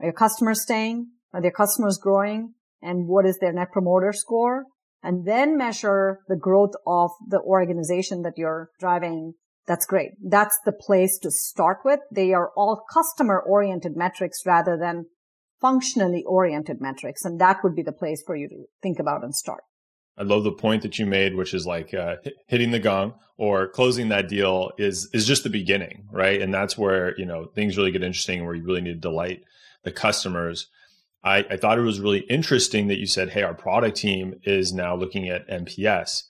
are 0.00 0.06
your 0.06 0.14
customers 0.14 0.62
staying? 0.62 1.10
Are 1.32 1.42
their 1.42 1.50
customers 1.50 1.98
growing? 1.98 2.54
And 2.80 3.06
what 3.06 3.26
is 3.26 3.38
their 3.38 3.52
net 3.52 3.70
promoter 3.70 4.12
score? 4.12 4.64
And 5.02 5.26
then 5.26 5.56
measure 5.56 6.20
the 6.28 6.36
growth 6.36 6.72
of 6.86 7.10
the 7.28 7.40
organization 7.40 8.22
that 8.22 8.34
you're 8.36 8.70
driving. 8.80 9.34
That's 9.66 9.86
great. 9.86 10.12
That's 10.22 10.58
the 10.64 10.72
place 10.72 11.18
to 11.22 11.30
start 11.30 11.78
with. 11.84 12.00
They 12.10 12.32
are 12.32 12.50
all 12.56 12.82
customer 12.92 13.40
oriented 13.40 13.96
metrics 13.96 14.46
rather 14.46 14.76
than 14.76 15.06
functionally 15.62 16.24
oriented 16.26 16.80
metrics. 16.80 17.24
And 17.24 17.40
that 17.40 17.64
would 17.64 17.74
be 17.74 17.82
the 17.82 17.92
place 17.92 18.22
for 18.26 18.36
you 18.36 18.48
to 18.48 18.64
think 18.82 18.98
about 18.98 19.24
and 19.24 19.34
start. 19.34 19.62
I 20.18 20.24
love 20.24 20.44
the 20.44 20.52
point 20.52 20.82
that 20.82 20.98
you 20.98 21.06
made, 21.06 21.34
which 21.34 21.54
is 21.54 21.66
like 21.66 21.94
uh, 21.94 22.16
hitting 22.46 22.70
the 22.70 22.78
gong 22.78 23.14
or 23.38 23.68
closing 23.68 24.10
that 24.10 24.28
deal 24.28 24.72
is 24.76 25.08
is 25.14 25.26
just 25.26 25.42
the 25.42 25.50
beginning, 25.50 26.06
right? 26.12 26.42
And 26.42 26.52
that's 26.52 26.76
where 26.76 27.18
you 27.18 27.24
know 27.24 27.46
things 27.54 27.78
really 27.78 27.92
get 27.92 28.02
interesting, 28.02 28.44
where 28.44 28.54
you 28.54 28.64
really 28.64 28.82
need 28.82 28.94
to 28.94 29.08
delight 29.08 29.42
the 29.84 29.92
customers. 29.92 30.68
I, 31.24 31.38
I 31.50 31.56
thought 31.56 31.78
it 31.78 31.82
was 31.82 32.00
really 32.00 32.26
interesting 32.28 32.88
that 32.88 32.98
you 32.98 33.06
said, 33.06 33.30
"Hey, 33.30 33.42
our 33.42 33.54
product 33.54 33.96
team 33.96 34.34
is 34.42 34.72
now 34.72 34.94
looking 34.94 35.28
at 35.28 35.48
NPS." 35.48 36.24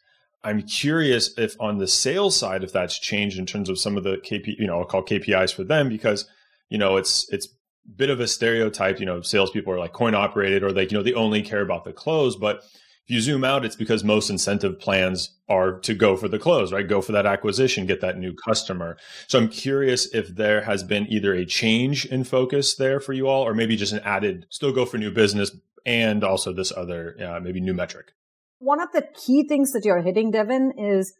I'm 0.45 0.63
curious 0.63 1.37
if 1.39 1.57
on 1.61 1.79
the 1.79 1.87
sales 1.87 2.37
side, 2.37 2.65
if 2.65 2.73
that's 2.73 2.99
changed 2.99 3.39
in 3.39 3.47
terms 3.47 3.69
of 3.69 3.79
some 3.79 3.97
of 3.97 4.05
the 4.05 4.17
KP, 4.17 4.59
you 4.59 4.67
know, 4.67 4.81
I'll 4.81 4.85
call 4.85 5.05
KPIs 5.05 5.55
for 5.55 5.65
them 5.65 5.89
because 5.89 6.27
you 6.69 6.79
know 6.79 6.97
it's 6.97 7.29
it's 7.33 7.49
bit 7.97 8.11
of 8.11 8.21
a 8.21 8.29
stereotype. 8.29 9.01
You 9.01 9.07
know, 9.07 9.23
salespeople 9.23 9.73
are 9.73 9.79
like 9.79 9.93
coin 9.93 10.15
operated 10.15 10.63
or 10.63 10.71
like, 10.71 10.91
you 10.91 10.99
know, 10.99 11.03
they 11.03 11.15
only 11.15 11.43
care 11.43 11.63
about 11.63 11.85
the 11.85 11.93
close. 11.93 12.37
But 12.37 12.65
if 13.05 13.11
you 13.11 13.21
zoom 13.21 13.43
out, 13.43 13.65
it's 13.65 13.75
because 13.75 14.05
most 14.05 14.31
incentive 14.31 14.79
plans 14.79 15.37
are 15.49 15.81
to 15.81 15.93
go 15.93 16.17
for 16.17 16.29
the 16.29 16.39
close, 16.39 16.73
right? 16.73 16.87
Go 16.87 17.03
for 17.03 17.13
that 17.13 17.27
acquisition, 17.27 17.85
get 17.85 18.01
that 18.01 18.17
new 18.17 18.33
customer. 18.33 18.97
So 19.27 19.39
I'm 19.39 19.49
curious 19.49 20.07
if 20.15 20.29
there 20.29 20.63
has 20.63 20.85
been 20.85 21.07
either 21.09 21.35
a 21.35 21.45
change 21.45 22.05
in 22.07 22.23
focus 22.23 22.77
there 22.77 23.01
for 23.01 23.13
you 23.13 23.27
all, 23.27 23.43
or 23.43 23.55
maybe 23.55 23.75
just 23.75 23.93
an 23.93 24.01
added, 24.05 24.47
still 24.51 24.73
go 24.73 24.87
for 24.87 24.99
new 24.99 25.11
business 25.11 25.51
and 25.85 26.23
also 26.23 26.53
this 26.53 26.73
other, 26.77 27.17
uh, 27.21 27.41
maybe 27.41 27.61
new 27.61 27.75
metric. 27.75 28.13
One 28.61 28.81
of 28.81 28.93
the 28.93 29.03
key 29.03 29.49
things 29.49 29.73
that 29.73 29.85
you're 29.85 30.03
hitting, 30.03 30.31
Devin, 30.31 30.75
is 30.79 31.13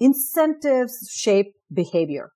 incentives 0.00 1.08
shape 1.08 1.54
behavior. 1.72 2.30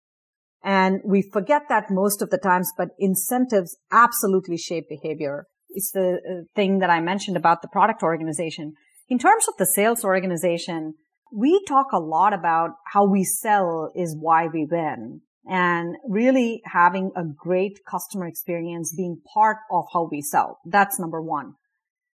And 0.64 1.01
we 1.05 1.22
forget 1.22 1.62
that 1.68 1.90
most 1.90 2.22
of 2.22 2.31
the 2.31 2.38
times, 2.38 2.72
but 2.77 2.90
incentives 2.98 3.77
absolutely 3.90 4.57
shape 4.57 4.88
behavior. 4.88 5.46
It's 5.70 5.90
the 5.90 6.14
uh, 6.18 6.44
thing 6.55 6.79
that 6.79 6.90
I 6.90 7.01
mentioned 7.01 7.37
about 7.37 7.62
the 7.62 7.68
product 7.68 8.03
organization. 8.03 8.75
In 9.09 9.18
terms 9.18 9.46
of 9.48 9.55
the 9.59 9.66
sales 9.66 10.05
organization, 10.05 10.94
we 11.33 11.62
talk 11.66 11.87
a 11.92 11.98
lot 11.98 12.33
about 12.33 12.70
how 12.92 13.07
we 13.07 13.25
sell 13.25 13.90
is 13.96 14.16
why 14.18 14.46
we 14.46 14.66
win 14.70 15.22
and 15.46 15.96
really 16.09 16.62
having 16.66 17.11
a 17.16 17.25
great 17.25 17.81
customer 17.90 18.27
experience 18.27 18.94
being 18.96 19.20
part 19.35 19.57
of 19.70 19.85
how 19.92 20.09
we 20.11 20.20
sell. 20.20 20.61
That's 20.64 21.01
number 21.01 21.20
one. 21.20 21.55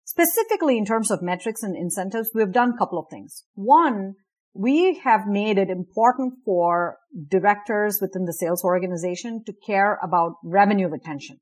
Specifically 0.04 0.78
in 0.78 0.84
terms 0.84 1.10
of 1.10 1.22
metrics 1.22 1.62
and 1.62 1.76
incentives, 1.76 2.30
we've 2.32 2.52
done 2.52 2.74
a 2.74 2.78
couple 2.78 2.98
of 2.98 3.06
things. 3.10 3.42
One, 3.54 4.14
we 4.58 5.00
have 5.04 5.26
made 5.26 5.58
it 5.58 5.70
important 5.70 6.34
for 6.44 6.98
directors 7.28 7.98
within 8.00 8.24
the 8.24 8.32
sales 8.32 8.64
organization 8.64 9.42
to 9.44 9.52
care 9.66 9.98
about 10.02 10.34
revenue 10.42 10.88
retention. 10.88 11.38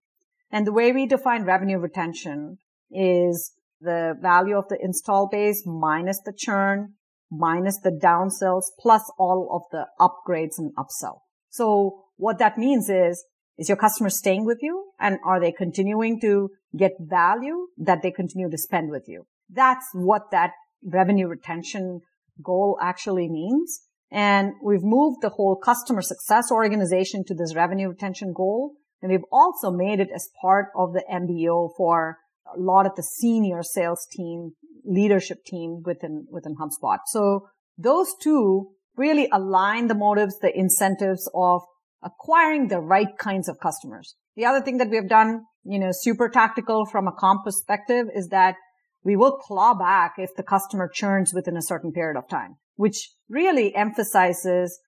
And 0.51 0.67
the 0.67 0.73
way 0.73 0.93
we 0.93 1.07
define 1.07 1.45
revenue 1.45 1.79
retention 1.79 2.59
is 2.91 3.53
the 3.81 4.15
value 4.21 4.57
of 4.57 4.69
the 4.69 4.79
install 4.81 5.29
base 5.31 5.63
minus 5.67 6.21
the 6.25 6.33
churn, 6.37 6.95
minus 7.31 7.79
the 7.81 7.91
downsells, 7.91 8.65
plus 8.79 9.11
all 9.19 9.49
of 9.53 9.63
the 9.73 9.87
upgrades 10.01 10.59
and 10.59 10.73
upsell. 10.77 11.19
So 11.51 12.05
what 12.17 12.39
that 12.39 12.59
means 12.59 12.89
is, 12.89 13.25
is 13.57 13.69
your 13.69 13.77
customer 13.77 14.11
staying 14.11 14.45
with 14.45 14.59
you 14.63 14.93
and 14.99 15.19
are 15.25 15.41
they 15.41 15.53
continuing 15.53 16.21
to 16.21 16.51
get 16.77 16.93
value 16.99 17.69
that 17.79 18.03
they 18.03 18.11
continue 18.11 18.51
to 18.51 18.59
spend 18.59 18.91
with 18.91 19.05
you? 19.07 19.27
That's 19.49 19.87
what 19.93 20.31
that 20.33 20.53
revenue 20.83 21.29
retention 21.29 22.01
goal 22.43 22.79
actually 22.81 23.29
means. 23.29 23.81
And 24.11 24.53
we've 24.63 24.83
moved 24.83 25.23
the 25.23 25.31
whole 25.31 25.57
customer 25.57 26.03
success 26.03 26.51
organization 26.51 27.25
to 27.27 27.35
this 27.35 27.55
revenue 27.55 27.89
retention 27.89 28.33
goal. 28.33 28.75
And 29.03 29.11
we've 29.11 29.25
also 29.33 29.71
made 29.71 30.01
it 30.01 30.09
as 30.15 30.29
part 30.41 30.67
of 30.77 30.93
the 30.93 31.05
MBO 31.11 31.71
for 31.77 32.19
a 32.55 32.59
lot 32.59 32.87
of 32.87 32.95
the 32.97 33.03
senior 33.03 33.63
sales 33.63 34.07
team, 34.11 34.53
leadership 34.85 35.45
team 35.45 35.83
within, 35.85 36.27
within 36.31 36.57
HubSpot. 36.57 36.99
So 37.07 37.49
those 37.77 38.15
two 38.23 38.71
really 38.97 39.29
align 39.33 39.89
the 39.89 39.95
motives, 39.95 40.39
the 40.41 40.57
incentives 40.57 41.29
of 41.35 41.63
acquiring 42.03 42.69
the 42.69 42.81
right 42.81 43.19
kinds 43.19 43.49
of 43.49 43.59
customers. 43.61 44.15
The 44.37 44.45
other 44.45 44.61
thing 44.61 44.79
that 44.79 44.91
we 44.91 44.97
have 44.97 45.09
done, 45.09 45.45
you 45.65 45.79
know, 45.79 45.91
super 45.93 46.29
tactical 46.29 46.87
from 46.87 47.09
a 47.09 47.13
comp 47.13 47.45
perspective 47.45 48.07
is 48.15 48.29
that 48.29 48.57
we 49.05 49.17
will 49.17 49.37
claw 49.37 49.75
back 49.75 50.15
if 50.17 50.35
the 50.37 50.43
customer 50.43 50.91
churns 50.93 51.33
within 51.35 51.57
a 51.57 51.63
certain 51.63 51.93
period 51.93 52.17
of 52.17 52.29
time, 52.29 52.57
which 52.77 53.11
really 53.29 53.75
emphasizes 53.75 54.81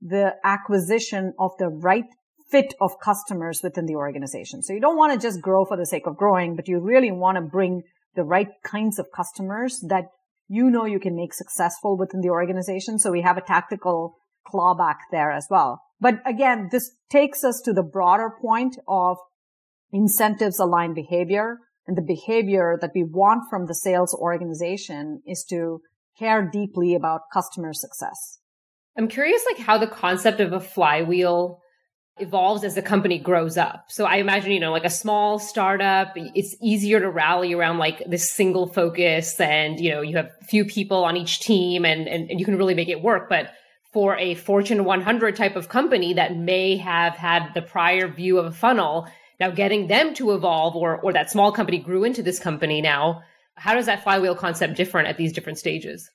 the 0.00 0.34
acquisition 0.44 1.32
of 1.38 1.52
the 1.58 1.68
right 1.68 2.04
fit 2.50 2.74
of 2.80 3.00
customers 3.02 3.60
within 3.62 3.86
the 3.86 3.94
organization. 3.94 4.62
So 4.62 4.74
you 4.74 4.80
don't 4.80 4.98
want 4.98 5.18
to 5.18 5.26
just 5.26 5.40
grow 5.40 5.64
for 5.64 5.76
the 5.76 5.86
sake 5.86 6.06
of 6.06 6.18
growing, 6.18 6.54
but 6.54 6.68
you 6.68 6.80
really 6.80 7.10
want 7.10 7.36
to 7.36 7.42
bring 7.42 7.82
the 8.14 8.24
right 8.24 8.48
kinds 8.62 8.98
of 8.98 9.06
customers 9.14 9.82
that 9.88 10.04
you 10.48 10.70
know 10.70 10.84
you 10.84 11.00
can 11.00 11.16
make 11.16 11.32
successful 11.32 11.96
within 11.96 12.20
the 12.20 12.28
organization. 12.28 12.98
So 12.98 13.10
we 13.10 13.22
have 13.22 13.38
a 13.38 13.42
tactical 13.42 14.16
clawback 14.46 14.96
there 15.10 15.30
as 15.30 15.46
well. 15.48 15.80
But 15.98 16.16
again, 16.26 16.68
this 16.70 16.90
takes 17.10 17.42
us 17.42 17.62
to 17.64 17.72
the 17.72 17.82
broader 17.82 18.30
point 18.40 18.76
of 18.86 19.16
incentives 19.92 20.58
aligned 20.58 20.94
behavior 20.94 21.58
and 21.86 21.96
the 21.96 22.02
behavior 22.02 22.78
that 22.80 22.92
we 22.94 23.02
want 23.04 23.44
from 23.50 23.66
the 23.66 23.74
sales 23.74 24.14
organization 24.14 25.22
is 25.26 25.44
to 25.50 25.80
care 26.18 26.48
deeply 26.50 26.94
about 26.94 27.22
customer 27.32 27.72
success. 27.72 28.38
I'm 28.96 29.08
curious 29.08 29.44
like 29.50 29.58
how 29.58 29.78
the 29.78 29.86
concept 29.86 30.40
of 30.40 30.52
a 30.52 30.60
flywheel 30.60 31.58
evolves 32.18 32.62
as 32.62 32.74
the 32.74 32.82
company 32.82 33.18
grows 33.18 33.56
up. 33.56 33.86
So 33.88 34.04
I 34.04 34.16
imagine, 34.16 34.52
you 34.52 34.60
know, 34.60 34.70
like 34.70 34.84
a 34.84 34.90
small 34.90 35.38
startup, 35.38 36.12
it's 36.14 36.54
easier 36.60 37.00
to 37.00 37.10
rally 37.10 37.54
around 37.54 37.78
like 37.78 38.02
this 38.06 38.30
single 38.30 38.66
focus 38.66 39.40
and, 39.40 39.80
you 39.80 39.90
know, 39.90 40.02
you 40.02 40.16
have 40.16 40.30
few 40.48 40.64
people 40.66 41.04
on 41.04 41.16
each 41.16 41.40
team 41.40 41.86
and, 41.86 42.06
and, 42.06 42.30
and 42.30 42.38
you 42.38 42.44
can 42.44 42.58
really 42.58 42.74
make 42.74 42.88
it 42.88 43.02
work. 43.02 43.30
But 43.30 43.52
for 43.92 44.16
a 44.18 44.34
Fortune 44.34 44.84
100 44.84 45.36
type 45.36 45.56
of 45.56 45.68
company 45.68 46.14
that 46.14 46.36
may 46.36 46.76
have 46.76 47.14
had 47.14 47.52
the 47.54 47.62
prior 47.62 48.08
view 48.08 48.38
of 48.38 48.46
a 48.46 48.52
funnel, 48.52 49.06
now 49.42 49.50
getting 49.50 49.88
them 49.88 50.14
to 50.14 50.30
evolve 50.32 50.76
or 50.76 50.98
or 51.04 51.12
that 51.12 51.28
small 51.28 51.50
company 51.50 51.78
grew 51.78 52.04
into 52.04 52.22
this 52.22 52.38
company 52.38 52.80
now, 52.80 53.22
how 53.56 53.74
does 53.74 53.86
that 53.86 54.04
flywheel 54.04 54.36
concept 54.36 54.76
different 54.76 55.08
at 55.08 55.16
these 55.16 55.32
different 55.32 55.58
stages? 55.58 56.08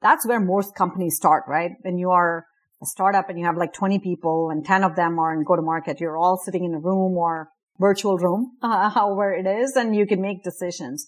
That's 0.00 0.26
where 0.26 0.40
most 0.40 0.74
companies 0.74 1.16
start, 1.16 1.42
right? 1.46 1.72
When 1.82 1.98
you 1.98 2.10
are 2.10 2.46
a 2.82 2.86
startup 2.86 3.28
and 3.28 3.38
you 3.38 3.44
have 3.44 3.58
like 3.58 3.74
20 3.74 3.98
people 3.98 4.48
and 4.50 4.64
10 4.64 4.84
of 4.84 4.96
them 4.96 5.18
are 5.18 5.34
in 5.34 5.44
go 5.44 5.54
to 5.54 5.62
market, 5.62 6.00
you're 6.00 6.16
all 6.16 6.38
sitting 6.38 6.64
in 6.64 6.74
a 6.74 6.80
room 6.80 7.12
or 7.26 7.50
virtual 7.78 8.16
room, 8.16 8.52
uh, 8.62 8.88
however 8.98 9.32
it 9.34 9.46
is, 9.46 9.76
and 9.76 9.94
you 9.94 10.06
can 10.06 10.22
make 10.22 10.42
decisions. 10.42 11.06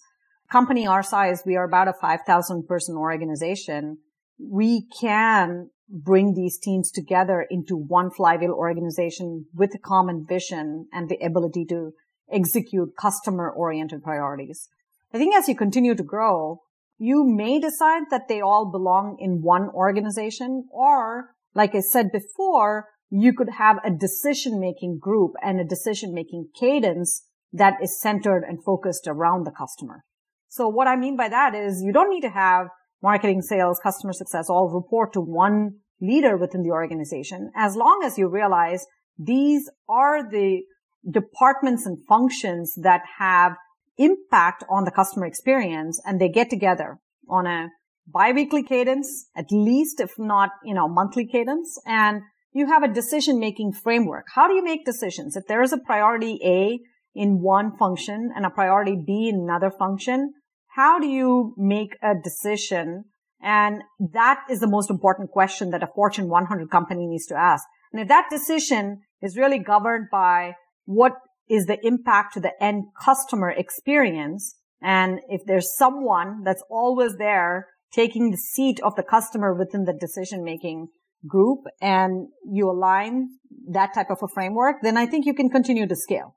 Company 0.51 0.85
our 0.85 1.01
size, 1.01 1.41
we 1.47 1.55
are 1.55 1.65
about 1.65 1.87
a 1.87 1.93
5,000 1.99 2.67
person 2.67 2.95
organization. 2.95 3.97
We 4.39 4.87
can 4.99 5.69
bring 5.89 6.33
these 6.33 6.57
teams 6.57 6.91
together 6.91 7.45
into 7.49 7.75
one 7.75 8.09
flywheel 8.09 8.51
organization 8.51 9.45
with 9.53 9.75
a 9.75 9.79
common 9.79 10.25
vision 10.27 10.87
and 10.91 11.09
the 11.09 11.17
ability 11.23 11.65
to 11.65 11.91
execute 12.31 12.97
customer 12.99 13.49
oriented 13.49 14.03
priorities. 14.03 14.67
I 15.13 15.17
think 15.17 15.35
as 15.35 15.47
you 15.47 15.55
continue 15.55 15.95
to 15.95 16.03
grow, 16.03 16.61
you 16.97 17.23
may 17.25 17.59
decide 17.59 18.03
that 18.09 18.27
they 18.27 18.41
all 18.41 18.71
belong 18.71 19.17
in 19.19 19.41
one 19.41 19.69
organization 19.69 20.67
or 20.71 21.35
like 21.53 21.73
I 21.73 21.79
said 21.79 22.11
before, 22.11 22.89
you 23.09 23.33
could 23.33 23.49
have 23.57 23.77
a 23.83 23.91
decision 23.91 24.59
making 24.59 24.99
group 24.99 25.33
and 25.41 25.59
a 25.59 25.63
decision 25.63 26.13
making 26.13 26.49
cadence 26.59 27.25
that 27.53 27.75
is 27.81 27.99
centered 27.99 28.43
and 28.43 28.63
focused 28.63 29.07
around 29.07 29.45
the 29.45 29.51
customer. 29.51 30.03
So 30.49 30.67
what 30.67 30.87
I 30.87 30.95
mean 30.95 31.15
by 31.15 31.29
that 31.29 31.55
is 31.55 31.81
you 31.81 31.93
don't 31.93 32.09
need 32.09 32.21
to 32.21 32.29
have 32.29 32.67
marketing, 33.01 33.41
sales, 33.41 33.79
customer 33.81 34.13
success 34.13 34.49
all 34.49 34.69
report 34.69 35.13
to 35.13 35.21
one 35.21 35.79
leader 36.01 36.37
within 36.37 36.63
the 36.63 36.71
organization. 36.71 37.51
As 37.55 37.75
long 37.75 38.01
as 38.03 38.17
you 38.17 38.27
realize 38.27 38.85
these 39.17 39.69
are 39.87 40.29
the 40.29 40.61
departments 41.09 41.85
and 41.85 41.97
functions 42.07 42.73
that 42.81 43.01
have 43.19 43.53
impact 43.97 44.63
on 44.69 44.83
the 44.83 44.91
customer 44.91 45.25
experience 45.25 46.01
and 46.05 46.19
they 46.19 46.29
get 46.29 46.49
together 46.49 46.97
on 47.29 47.47
a 47.47 47.69
biweekly 48.07 48.63
cadence, 48.63 49.27
at 49.35 49.51
least 49.51 49.99
if 49.99 50.17
not, 50.17 50.49
you 50.63 50.73
know, 50.73 50.87
monthly 50.87 51.25
cadence. 51.25 51.79
And 51.85 52.21
you 52.51 52.67
have 52.67 52.83
a 52.83 52.93
decision 52.93 53.39
making 53.39 53.73
framework. 53.73 54.25
How 54.33 54.47
do 54.47 54.53
you 54.53 54.63
make 54.63 54.85
decisions? 54.85 55.35
If 55.35 55.47
there 55.47 55.61
is 55.61 55.73
a 55.73 55.77
priority 55.77 56.39
A 56.43 56.79
in 57.13 57.41
one 57.41 57.75
function 57.77 58.31
and 58.35 58.45
a 58.45 58.49
priority 58.49 58.95
B 58.95 59.29
in 59.29 59.41
another 59.41 59.71
function, 59.71 60.33
how 60.75 60.99
do 60.99 61.07
you 61.07 61.53
make 61.57 61.95
a 62.03 62.13
decision? 62.21 63.05
And 63.41 63.81
that 63.99 64.41
is 64.49 64.59
the 64.59 64.67
most 64.67 64.89
important 64.89 65.31
question 65.31 65.71
that 65.71 65.83
a 65.83 65.87
Fortune 65.95 66.27
100 66.27 66.69
company 66.69 67.07
needs 67.07 67.25
to 67.27 67.35
ask. 67.35 67.63
And 67.93 68.01
if 68.01 68.09
that 68.09 68.27
decision 68.29 69.01
is 69.21 69.37
really 69.37 69.59
governed 69.59 70.07
by 70.11 70.55
what 70.83 71.13
is 71.49 71.65
the 71.65 71.77
impact 71.85 72.33
to 72.33 72.41
the 72.41 72.51
end 72.61 72.85
customer 73.01 73.49
experience, 73.49 74.55
and 74.81 75.21
if 75.29 75.41
there's 75.45 75.77
someone 75.77 76.43
that's 76.43 76.63
always 76.69 77.15
there 77.17 77.67
taking 77.93 78.31
the 78.31 78.37
seat 78.37 78.81
of 78.83 78.95
the 78.95 79.03
customer 79.03 79.53
within 79.53 79.85
the 79.85 79.93
decision 79.93 80.43
making 80.43 80.87
group 81.25 81.59
and 81.81 82.27
you 82.51 82.69
align 82.69 83.29
that 83.71 83.93
type 83.93 84.09
of 84.09 84.17
a 84.21 84.27
framework, 84.33 84.77
then 84.81 84.97
I 84.97 85.05
think 85.05 85.25
you 85.25 85.33
can 85.33 85.49
continue 85.49 85.87
to 85.87 85.95
scale. 85.95 86.35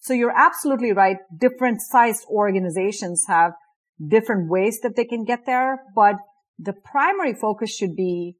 So 0.00 0.12
you're 0.12 0.36
absolutely 0.36 0.92
right. 0.92 1.18
Different 1.38 1.80
sized 1.80 2.24
organizations 2.28 3.24
have 3.28 3.52
different 4.04 4.50
ways 4.50 4.80
that 4.82 4.96
they 4.96 5.04
can 5.04 5.24
get 5.24 5.46
there, 5.46 5.82
but 5.94 6.16
the 6.58 6.72
primary 6.72 7.34
focus 7.34 7.74
should 7.74 7.96
be 7.96 8.36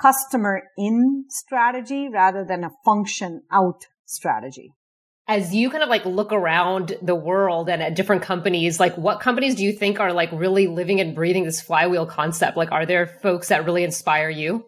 customer 0.00 0.62
in 0.76 1.24
strategy 1.28 2.08
rather 2.08 2.44
than 2.44 2.64
a 2.64 2.70
function 2.84 3.42
out 3.52 3.86
strategy 4.04 4.74
as 5.28 5.54
you 5.54 5.70
kind 5.70 5.82
of 5.82 5.88
like 5.88 6.04
look 6.04 6.32
around 6.32 6.96
the 7.00 7.14
world 7.14 7.68
and 7.68 7.82
at 7.82 7.94
different 7.94 8.22
companies, 8.22 8.80
like 8.80 8.96
what 8.98 9.20
companies 9.20 9.54
do 9.54 9.64
you 9.64 9.72
think 9.72 10.00
are 10.00 10.12
like 10.12 10.30
really 10.32 10.66
living 10.66 11.00
and 11.00 11.14
breathing 11.14 11.44
this 11.44 11.60
flywheel 11.60 12.06
concept? 12.06 12.56
Like, 12.56 12.72
are 12.72 12.84
there 12.84 13.06
folks 13.06 13.48
that 13.48 13.64
really 13.64 13.84
inspire 13.84 14.28
you? 14.28 14.66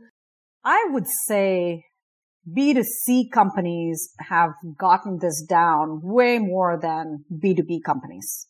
I 0.65 0.87
would 0.91 1.07
say 1.27 1.85
B2C 2.49 3.31
companies 3.33 4.11
have 4.21 4.53
gotten 4.79 5.19
this 5.21 5.43
down 5.43 6.01
way 6.03 6.39
more 6.39 6.79
than 6.81 7.25
B2B 7.33 7.83
companies. 7.85 8.47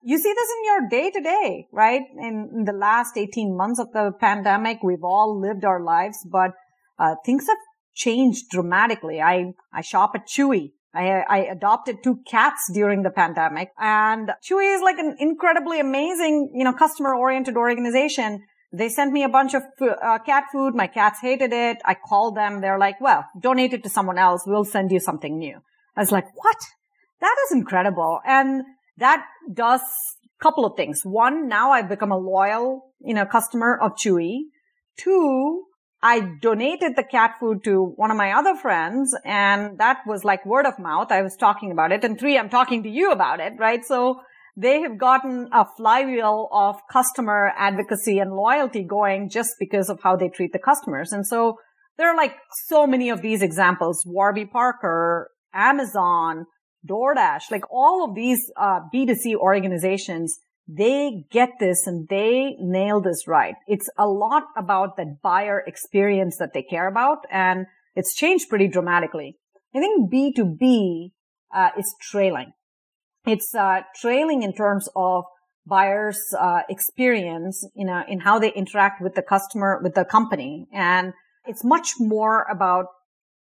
You 0.00 0.16
see 0.18 0.32
this 0.32 0.48
in 0.56 0.64
your 0.64 0.88
day 0.88 1.10
to 1.10 1.20
day, 1.20 1.66
right? 1.72 2.02
In, 2.16 2.50
in, 2.54 2.64
the 2.64 2.72
last 2.72 3.16
18 3.16 3.56
months 3.56 3.80
of 3.80 3.92
the 3.92 4.12
pandemic, 4.20 4.78
we've 4.82 5.02
all 5.02 5.40
lived 5.40 5.64
our 5.64 5.82
lives, 5.82 6.24
but 6.30 6.52
uh, 6.98 7.16
things 7.24 7.46
have 7.48 7.58
changed 7.94 8.48
dramatically. 8.50 9.20
I, 9.20 9.54
I 9.72 9.80
shop 9.80 10.12
at 10.14 10.28
Chewy. 10.28 10.72
I, 10.94 11.22
I, 11.28 11.38
adopted 11.40 11.96
two 12.02 12.20
cats 12.26 12.70
during 12.72 13.02
the 13.02 13.10
pandemic 13.10 13.68
and 13.78 14.30
Chewy 14.42 14.74
is 14.74 14.80
like 14.80 14.98
an 14.98 15.16
incredibly 15.18 15.80
amazing, 15.80 16.50
you 16.54 16.64
know, 16.64 16.72
customer 16.72 17.14
oriented 17.14 17.56
organization. 17.56 18.42
They 18.72 18.88
sent 18.88 19.12
me 19.12 19.22
a 19.22 19.28
bunch 19.28 19.54
of 19.54 19.62
uh, 19.80 20.18
cat 20.24 20.44
food. 20.50 20.74
My 20.74 20.86
cats 20.86 21.20
hated 21.20 21.52
it. 21.52 21.78
I 21.84 21.94
called 21.94 22.36
them. 22.36 22.62
They're 22.62 22.78
like, 22.78 23.00
well, 23.00 23.26
donate 23.38 23.74
it 23.74 23.82
to 23.82 23.90
someone 23.90 24.18
else. 24.18 24.44
We'll 24.46 24.64
send 24.64 24.90
you 24.90 24.98
something 24.98 25.38
new. 25.38 25.58
I 25.94 26.00
was 26.00 26.12
like, 26.12 26.26
what? 26.34 26.56
That 27.20 27.36
is 27.46 27.56
incredible. 27.56 28.20
And 28.26 28.62
that 28.98 29.24
does 29.52 29.80
a 29.80 30.42
couple 30.42 30.64
of 30.64 30.76
things. 30.76 31.00
One, 31.04 31.48
now 31.48 31.72
I've 31.72 31.88
become 31.88 32.12
a 32.12 32.18
loyal, 32.18 32.92
you 33.00 33.14
know, 33.14 33.26
customer 33.26 33.78
of 33.80 33.92
Chewy. 33.94 34.40
Two, 34.96 35.64
I 36.02 36.20
donated 36.40 36.94
the 36.94 37.02
cat 37.02 37.34
food 37.40 37.64
to 37.64 37.92
one 37.96 38.10
of 38.10 38.16
my 38.16 38.32
other 38.32 38.54
friends 38.54 39.16
and 39.24 39.78
that 39.78 39.98
was 40.06 40.24
like 40.24 40.46
word 40.46 40.66
of 40.66 40.78
mouth. 40.78 41.10
I 41.10 41.22
was 41.22 41.36
talking 41.36 41.72
about 41.72 41.92
it. 41.92 42.04
And 42.04 42.18
three, 42.18 42.38
I'm 42.38 42.48
talking 42.48 42.82
to 42.84 42.88
you 42.88 43.10
about 43.10 43.40
it, 43.40 43.54
right? 43.58 43.84
So 43.84 44.20
they 44.56 44.80
have 44.82 44.98
gotten 44.98 45.48
a 45.52 45.64
flywheel 45.76 46.48
of 46.52 46.76
customer 46.90 47.52
advocacy 47.56 48.18
and 48.18 48.32
loyalty 48.32 48.84
going 48.84 49.28
just 49.28 49.50
because 49.58 49.88
of 49.88 50.00
how 50.02 50.16
they 50.16 50.28
treat 50.28 50.52
the 50.52 50.58
customers. 50.58 51.12
And 51.12 51.26
so 51.26 51.58
there 51.96 52.08
are 52.08 52.16
like 52.16 52.34
so 52.66 52.86
many 52.86 53.10
of 53.10 53.22
these 53.22 53.42
examples, 53.42 54.02
Warby 54.06 54.46
Parker, 54.46 55.30
Amazon, 55.52 56.46
DoorDash, 56.86 57.50
like 57.50 57.64
all 57.70 58.04
of 58.08 58.14
these 58.14 58.50
uh, 58.56 58.80
B2C 58.92 59.34
organizations 59.34 60.38
they 60.68 61.24
get 61.30 61.48
this 61.58 61.86
and 61.86 62.06
they 62.08 62.54
nail 62.60 63.00
this 63.00 63.26
right. 63.26 63.54
It's 63.66 63.88
a 63.96 64.06
lot 64.06 64.44
about 64.54 64.98
that 64.98 65.22
buyer 65.22 65.64
experience 65.66 66.36
that 66.36 66.52
they 66.52 66.62
care 66.62 66.86
about 66.86 67.24
and 67.30 67.66
it's 67.96 68.14
changed 68.14 68.50
pretty 68.50 68.68
dramatically. 68.68 69.38
I 69.74 69.80
think 69.80 70.12
B2B 70.12 71.12
uh, 71.54 71.70
is 71.78 71.94
trailing. 72.02 72.52
It's 73.26 73.54
uh, 73.54 73.80
trailing 73.96 74.42
in 74.42 74.52
terms 74.52 74.88
of 74.94 75.24
buyers' 75.66 76.22
uh, 76.38 76.60
experience, 76.68 77.66
know, 77.84 78.02
in 78.08 78.20
how 78.20 78.38
they 78.38 78.52
interact 78.52 79.02
with 79.02 79.14
the 79.14 79.22
customer, 79.22 79.80
with 79.82 79.94
the 79.94 80.04
company. 80.04 80.66
And 80.72 81.12
it's 81.46 81.64
much 81.64 81.94
more 81.98 82.46
about 82.50 82.86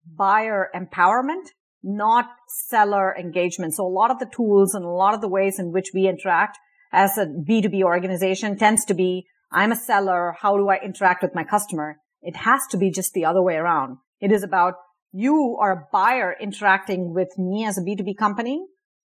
buyer 0.05 0.69
empowerment, 0.73 1.47
not 1.83 2.25
seller 2.47 3.15
engagement. 3.17 3.73
So 3.73 3.85
a 3.85 3.89
lot 3.89 4.11
of 4.11 4.19
the 4.19 4.29
tools 4.33 4.73
and 4.73 4.85
a 4.85 4.89
lot 4.89 5.13
of 5.13 5.21
the 5.21 5.29
ways 5.29 5.59
in 5.59 5.71
which 5.71 5.91
we 5.93 6.07
interact 6.07 6.57
as 6.93 7.17
a 7.17 7.25
B2B 7.25 7.83
organization 7.83 8.57
tends 8.57 8.85
to 8.85 8.93
be, 8.93 9.25
I'm 9.51 9.71
a 9.71 9.75
seller. 9.75 10.35
How 10.39 10.57
do 10.57 10.69
I 10.69 10.79
interact 10.83 11.23
with 11.23 11.35
my 11.35 11.43
customer? 11.43 11.97
It 12.21 12.35
has 12.35 12.61
to 12.71 12.77
be 12.77 12.91
just 12.91 13.13
the 13.13 13.25
other 13.25 13.41
way 13.41 13.55
around. 13.55 13.97
It 14.19 14.31
is 14.31 14.43
about 14.43 14.75
you 15.11 15.57
are 15.59 15.71
a 15.73 15.87
buyer 15.91 16.35
interacting 16.39 17.13
with 17.13 17.29
me 17.37 17.65
as 17.65 17.77
a 17.77 17.81
B2B 17.81 18.17
company. 18.17 18.63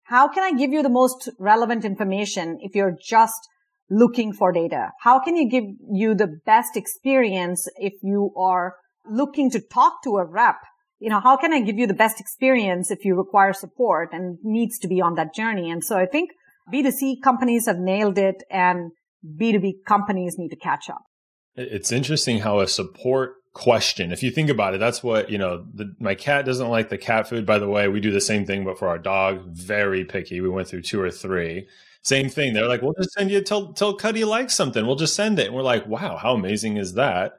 How 0.05 0.29
can 0.29 0.43
I 0.43 0.57
give 0.57 0.73
you 0.73 0.83
the 0.83 0.89
most 0.89 1.29
relevant 1.39 1.85
information 1.85 2.59
if 2.61 2.75
you're 2.75 2.97
just 3.03 3.49
looking 3.91 4.33
for 4.33 4.53
data? 4.53 4.91
How 5.01 5.21
can 5.21 5.37
you 5.37 5.49
give 5.49 5.65
you 5.93 6.15
the 6.15 6.41
best 6.47 6.77
experience 6.77 7.69
if 7.77 7.95
you 8.03 8.33
are 8.37 8.77
looking 9.05 9.51
to 9.51 9.61
talk 9.61 10.03
to 10.05 10.17
a 10.17 10.25
rep? 10.25 10.57
You 11.01 11.09
know, 11.09 11.21
how 11.21 11.37
can 11.37 11.53
I 11.53 11.61
give 11.63 11.79
you 11.79 11.87
the 11.87 11.95
best 11.95 12.21
experience 12.21 12.91
if 12.91 13.05
you 13.05 13.17
require 13.17 13.53
support 13.53 14.11
and 14.13 14.39
needs 14.43 14.79
to 14.81 14.89
be 14.89 15.01
on 15.01 15.15
that 15.15 15.35
journey? 15.35 15.71
And 15.71 15.83
so 15.83 15.97
I 15.97 16.07
think 16.07 16.31
B2C 16.73 17.23
companies 17.25 17.67
have 17.67 17.79
nailed 17.79 18.19
it 18.19 18.43
and 18.51 18.93
B2B 19.27 19.85
companies 19.87 20.37
need 20.39 20.51
to 20.51 20.57
catch 20.57 20.91
up. 20.91 21.03
It's 21.57 21.91
interesting 21.91 22.41
how 22.41 22.61
a 22.61 22.69
support 22.69 23.35
question, 23.53 24.13
if 24.13 24.23
you 24.23 24.31
think 24.31 24.51
about 24.51 24.75
it, 24.75 24.79
that's 24.79 25.03
what, 25.03 25.31
you 25.31 25.39
know, 25.39 25.65
the, 25.75 25.95
my 25.99 26.15
cat 26.15 26.45
doesn't 26.45 26.69
like 26.69 26.91
the 26.91 26.99
cat 26.99 27.29
food. 27.29 27.45
By 27.47 27.59
the 27.59 27.69
way, 27.69 27.89
we 27.89 28.01
do 28.01 28.13
the 28.13 28.21
same 28.21 28.45
thing, 28.45 28.65
but 28.65 28.79
for 28.79 28.89
our 28.89 28.99
dog, 28.99 29.47
very 29.47 30.05
picky. 30.05 30.41
We 30.41 30.49
went 30.49 30.69
through 30.69 30.83
two 30.83 31.01
or 31.01 31.11
three. 31.11 31.67
Same 32.03 32.29
thing. 32.29 32.55
They're 32.55 32.69
like, 32.69 32.83
we'll 32.83 32.95
just 32.95 33.13
send 33.13 33.31
you, 33.31 33.41
tell, 33.43 33.73
tell 33.73 33.95
Cuddy 33.95 34.25
likes 34.25 34.55
something. 34.55 34.87
We'll 34.87 34.97
just 34.97 35.15
send 35.15 35.39
it. 35.39 35.47
And 35.47 35.55
we're 35.55 35.63
like, 35.63 35.87
wow, 35.87 36.17
how 36.17 36.35
amazing 36.35 36.77
is 36.77 36.95
that? 36.95 37.39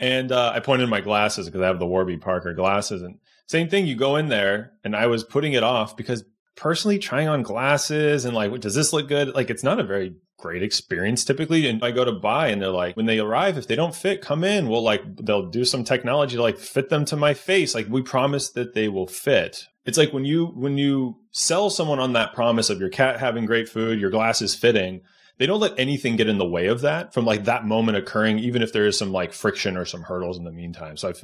And 0.00 0.32
uh, 0.32 0.52
I 0.54 0.60
pointed 0.60 0.88
my 0.88 1.02
glasses 1.02 1.46
because 1.46 1.60
I 1.60 1.66
have 1.66 1.78
the 1.78 1.86
Warby 1.86 2.16
Parker 2.16 2.54
glasses. 2.54 3.02
And 3.02 3.18
same 3.46 3.68
thing, 3.68 3.86
you 3.86 3.94
go 3.94 4.16
in 4.16 4.28
there 4.28 4.72
and 4.82 4.96
I 4.96 5.06
was 5.06 5.22
putting 5.22 5.52
it 5.52 5.62
off 5.62 5.94
because 5.94 6.24
personally 6.56 6.98
trying 6.98 7.28
on 7.28 7.42
glasses 7.42 8.24
and 8.24 8.34
like, 8.34 8.58
does 8.60 8.74
this 8.74 8.94
look 8.94 9.08
good? 9.08 9.34
Like, 9.34 9.50
it's 9.50 9.62
not 9.62 9.78
a 9.78 9.84
very 9.84 10.14
great 10.38 10.62
experience 10.62 11.22
typically. 11.22 11.68
And 11.68 11.84
I 11.84 11.90
go 11.90 12.06
to 12.06 12.12
buy 12.12 12.48
and 12.48 12.62
they're 12.62 12.70
like, 12.70 12.96
when 12.96 13.04
they 13.04 13.18
arrive, 13.18 13.58
if 13.58 13.66
they 13.66 13.76
don't 13.76 13.94
fit, 13.94 14.22
come 14.22 14.42
in. 14.42 14.70
We'll 14.70 14.82
like, 14.82 15.02
they'll 15.16 15.50
do 15.50 15.66
some 15.66 15.84
technology 15.84 16.36
to 16.36 16.42
like 16.42 16.58
fit 16.58 16.88
them 16.88 17.04
to 17.04 17.16
my 17.16 17.34
face. 17.34 17.74
Like, 17.74 17.88
we 17.90 18.00
promise 18.00 18.48
that 18.52 18.72
they 18.72 18.88
will 18.88 19.06
fit. 19.06 19.66
It's 19.84 19.98
like 19.98 20.14
when 20.14 20.24
you, 20.24 20.46
when 20.46 20.78
you 20.78 21.18
sell 21.30 21.68
someone 21.68 21.98
on 21.98 22.14
that 22.14 22.32
promise 22.32 22.70
of 22.70 22.80
your 22.80 22.88
cat 22.88 23.20
having 23.20 23.44
great 23.44 23.68
food, 23.68 24.00
your 24.00 24.10
glasses 24.10 24.54
fitting, 24.54 25.02
they 25.40 25.46
don't 25.46 25.58
let 25.58 25.78
anything 25.78 26.16
get 26.16 26.28
in 26.28 26.36
the 26.36 26.44
way 26.44 26.66
of 26.66 26.82
that 26.82 27.14
from 27.14 27.24
like 27.24 27.44
that 27.44 27.64
moment 27.64 27.96
occurring, 27.96 28.38
even 28.40 28.60
if 28.60 28.74
there 28.74 28.86
is 28.86 28.98
some 28.98 29.10
like 29.10 29.32
friction 29.32 29.78
or 29.78 29.86
some 29.86 30.02
hurdles 30.02 30.36
in 30.36 30.44
the 30.44 30.52
meantime. 30.52 30.98
So 30.98 31.08
I, 31.08 31.14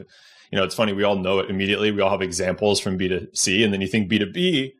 you 0.50 0.56
know, 0.58 0.64
it's 0.64 0.74
funny. 0.74 0.94
We 0.94 1.04
all 1.04 1.16
know 1.16 1.38
it 1.40 1.50
immediately. 1.50 1.90
We 1.90 2.00
all 2.00 2.08
have 2.08 2.22
examples 2.22 2.80
from 2.80 2.98
B2C 2.98 3.62
and 3.62 3.74
then 3.74 3.82
you 3.82 3.86
think 3.86 4.10
B2B 4.10 4.72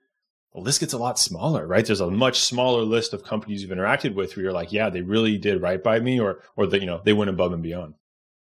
the 0.54 0.60
list 0.60 0.80
gets 0.80 0.94
a 0.94 0.98
lot 0.98 1.18
smaller, 1.18 1.66
right? 1.66 1.84
There's 1.84 2.00
a 2.00 2.10
much 2.10 2.40
smaller 2.40 2.80
list 2.80 3.12
of 3.12 3.24
companies 3.24 3.60
you've 3.60 3.72
interacted 3.72 4.14
with 4.14 4.34
where 4.34 4.44
you're 4.44 4.54
like, 4.54 4.72
yeah, 4.72 4.88
they 4.88 5.02
really 5.02 5.36
did 5.36 5.60
right 5.60 5.84
by 5.84 6.00
me 6.00 6.18
or, 6.18 6.40
or 6.56 6.66
that, 6.68 6.80
you 6.80 6.86
know, 6.86 7.02
they 7.04 7.12
went 7.12 7.28
above 7.28 7.52
and 7.52 7.62
beyond. 7.62 7.92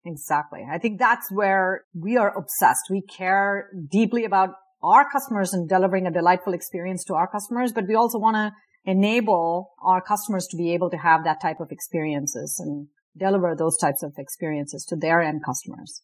Exactly. 0.06 0.68
I 0.72 0.78
think 0.78 1.00
that's 1.00 1.32
where 1.32 1.86
we 1.96 2.16
are 2.16 2.38
obsessed. 2.38 2.92
We 2.92 3.02
care 3.02 3.72
deeply 3.90 4.24
about 4.24 4.50
our 4.84 5.10
customers 5.10 5.52
and 5.52 5.68
delivering 5.68 6.06
a 6.06 6.12
delightful 6.12 6.54
experience 6.54 7.04
to 7.06 7.16
our 7.16 7.28
customers, 7.28 7.72
but 7.72 7.88
we 7.88 7.96
also 7.96 8.20
want 8.20 8.36
to 8.36 8.52
enable 8.86 9.74
our 9.82 10.02
customers 10.02 10.48
to 10.48 10.58
be 10.58 10.74
able 10.74 10.90
to 10.90 10.98
have 10.98 11.24
that 11.24 11.42
type 11.42 11.60
of 11.60 11.72
experiences 11.72 12.60
and 12.60 12.88
deliver 13.18 13.56
those 13.56 13.78
types 13.78 14.04
of 14.04 14.14
experiences 14.18 14.86
to 14.86 14.96
their 14.96 15.22
end 15.22 15.42
customers. 15.46 16.02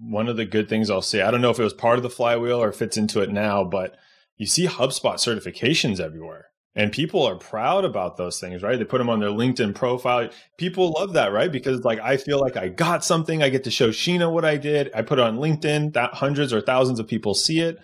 One 0.00 0.28
of 0.28 0.36
the 0.36 0.44
good 0.44 0.68
things 0.68 0.90
I'll 0.90 1.02
say, 1.02 1.22
I 1.22 1.30
don't 1.30 1.40
know 1.40 1.50
if 1.50 1.58
it 1.58 1.64
was 1.64 1.72
part 1.72 1.98
of 1.98 2.02
the 2.02 2.10
flywheel 2.10 2.62
or 2.62 2.72
fits 2.72 2.96
into 2.96 3.20
it 3.20 3.30
now, 3.30 3.64
but 3.64 3.96
you 4.36 4.46
see 4.46 4.66
HubSpot 4.66 5.14
certifications 5.14 6.00
everywhere. 6.00 6.46
And 6.74 6.92
people 6.92 7.24
are 7.26 7.34
proud 7.34 7.84
about 7.84 8.16
those 8.16 8.38
things, 8.38 8.62
right? 8.62 8.78
They 8.78 8.84
put 8.84 8.98
them 8.98 9.10
on 9.10 9.18
their 9.18 9.30
LinkedIn 9.30 9.74
profile. 9.74 10.28
People 10.58 10.92
love 10.92 11.14
that, 11.14 11.32
right? 11.32 11.50
Because 11.50 11.84
like 11.84 11.98
I 11.98 12.16
feel 12.16 12.40
like 12.40 12.56
I 12.56 12.68
got 12.68 13.04
something. 13.04 13.42
I 13.42 13.48
get 13.48 13.64
to 13.64 13.70
show 13.70 13.88
Sheena 13.88 14.32
what 14.32 14.44
I 14.44 14.58
did. 14.58 14.90
I 14.94 15.02
put 15.02 15.18
it 15.18 15.24
on 15.24 15.38
LinkedIn. 15.38 15.94
That 15.94 16.14
hundreds 16.14 16.52
or 16.52 16.60
thousands 16.60 17.00
of 17.00 17.08
people 17.08 17.34
see 17.34 17.60
it. 17.60 17.78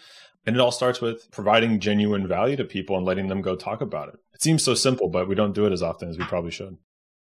And 0.47 0.55
it 0.55 0.61
all 0.61 0.71
starts 0.71 1.01
with 1.01 1.29
providing 1.33 1.81
genuine 1.81 2.29
value 2.29 2.57
to 2.57 2.65
people 2.65 2.97
and 2.97 3.05
letting 3.05 3.29
them 3.29 3.43
go 3.43 3.57
talk 3.57 3.81
about 3.81 4.11
it. 4.11 4.15
It 4.15 4.21
seems 4.45 4.63
so 4.63 4.75
simple, 4.75 5.09
but 5.09 5.27
we 5.27 5.35
don't 5.35 5.55
do 5.55 5.67
it 5.67 5.73
as 5.73 5.83
often 5.83 6.09
as 6.09 6.19
we 6.19 6.25
probably 6.25 6.53
should. 6.53 6.77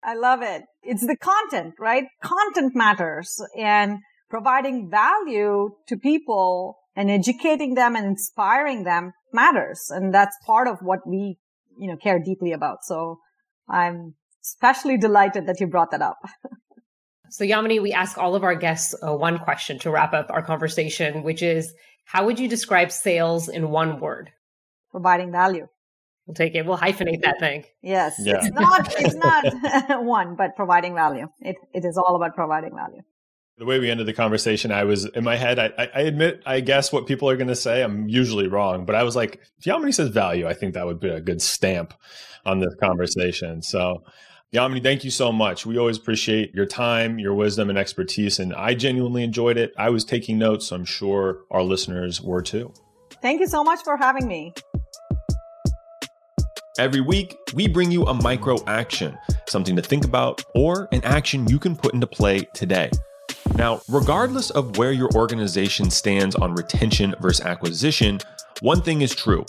I 0.05 0.15
love 0.15 0.43
it. 0.43 0.65
It's 0.83 1.07
the 1.07 1.17
content, 1.17 1.75
right? 1.79 2.05
Content 2.23 2.75
matters 2.75 3.41
and 3.57 3.99
providing 4.29 4.91
value 4.91 5.71
to 5.87 5.97
people 5.97 6.77
and 6.97 7.11
educating 7.11 7.75
them 7.75 7.95
and 7.95 8.05
inspiring 8.05 8.85
them 8.85 9.13
matters. 9.33 9.91
And 9.91 10.13
that's 10.13 10.37
part 10.45 10.67
of 10.67 10.79
what 10.83 11.01
we, 11.07 11.39
you 11.79 11.89
know, 11.89 11.97
care 11.97 12.19
deeply 12.19 12.53
about. 12.53 12.79
So 12.83 13.19
I'm 13.69 14.15
especially 14.45 14.99
delighted 14.99 15.47
that 15.47 15.61
you 15.61 15.69
brought 15.69 15.93
that 15.93 16.03
up. 16.03 16.19
so 17.31 17.45
Yamini, 17.45 17.81
we 17.81 17.93
ask 17.93 18.19
all 18.19 18.35
of 18.35 18.43
our 18.43 18.57
guests 18.57 18.95
uh, 19.07 19.15
one 19.15 19.39
question 19.39 19.79
to 19.81 19.91
wrap 19.91 20.13
up 20.13 20.27
our 20.31 20.43
conversation, 20.43 21.23
which 21.23 21.43
is, 21.43 21.73
how 22.05 22.27
would 22.27 22.41
you 22.41 22.49
describe 22.49 22.91
sales 22.91 23.49
in 23.49 23.71
one 23.71 24.01
word? 24.01 24.31
Providing 24.91 25.31
value. 25.31 25.69
We'll 26.33 26.47
take 26.47 26.55
it. 26.55 26.65
We'll 26.65 26.79
hyphenate 26.79 27.21
that 27.25 27.39
thing. 27.41 27.65
Yes. 27.83 28.15
Yeah. 28.19 28.39
It's 28.39 28.51
not, 28.55 28.95
it's 28.99 29.15
not 29.15 30.03
one, 30.05 30.35
but 30.35 30.57
providing 30.57 30.95
value. 30.95 31.27
It, 31.41 31.57
it 31.75 31.85
is 31.85 31.99
all 31.99 32.17
about 32.17 32.35
providing 32.35 32.75
value. 32.75 33.03
The 33.59 33.67
way 33.67 33.79
we 33.79 33.91
ended 33.91 34.07
the 34.07 34.15
conversation, 34.15 34.73
I 34.73 34.85
was 34.85 35.05
in 35.05 35.25
my 35.25 35.37
head. 35.37 35.59
I, 35.59 35.91
I 35.95 36.01
admit, 36.01 36.43
I 36.47 36.61
guess 36.61 36.91
what 36.91 37.07
people 37.07 37.29
are 37.29 37.37
going 37.37 37.49
to 37.49 37.55
say. 37.55 37.83
I'm 37.83 38.09
usually 38.09 38.49
wrong, 38.49 38.87
but 38.87 38.95
I 38.95 39.03
was 39.03 39.15
like, 39.15 39.41
if 39.59 39.65
Yamini 39.67 39.93
says 39.93 40.09
value, 40.09 40.49
I 40.49 40.55
think 40.55 40.73
that 40.73 40.87
would 40.87 41.01
be 41.01 41.11
a 41.11 41.21
good 41.21 41.43
stamp 41.43 41.93
on 42.47 42.61
this 42.61 42.75
conversation. 42.83 43.61
So, 43.61 44.03
Yamini, 44.55 44.83
thank 44.83 45.05
you 45.05 45.11
so 45.11 45.33
much. 45.33 45.67
We 45.67 45.77
always 45.77 45.99
appreciate 45.99 46.55
your 46.55 46.67
time, 46.67 47.19
your 47.19 47.35
wisdom, 47.35 47.69
and 47.69 47.79
expertise. 47.79 48.39
And 48.39 48.55
I 48.55 48.73
genuinely 48.73 49.23
enjoyed 49.23 49.59
it. 49.59 49.75
I 49.77 49.91
was 49.91 50.03
taking 50.03 50.39
notes. 50.39 50.69
So 50.69 50.77
I'm 50.77 50.87
sure 50.87 51.41
our 51.51 51.63
listeners 51.63 52.23
were 52.23 52.41
too. 52.41 52.73
Thank 53.21 53.41
you 53.41 53.49
so 53.49 53.63
much 53.63 53.83
for 53.85 53.99
having 53.99 54.27
me. 54.27 54.55
Every 56.79 57.03
week, 57.03 57.37
we 57.53 57.69
bring 57.69 57.91
you 57.91 58.05
a 58.05 58.15
micro 58.15 58.57
action, 58.67 59.19
something 59.47 59.77
to 59.77 59.83
think 59.83 60.07
about, 60.07 60.43
or 60.55 60.89
an 60.93 61.05
action 61.05 61.47
you 61.47 61.59
can 61.59 61.77
put 61.77 61.93
into 61.93 62.07
play 62.07 62.49
today. 62.55 62.91
Now, 63.57 63.83
regardless 63.91 64.49
of 64.49 64.79
where 64.79 64.93
your 64.93 65.11
organization 65.15 65.91
stands 65.91 66.35
on 66.35 66.55
retention 66.55 67.15
versus 67.21 67.45
acquisition, 67.45 68.21
one 68.61 68.81
thing 68.81 69.03
is 69.03 69.15
true 69.15 69.45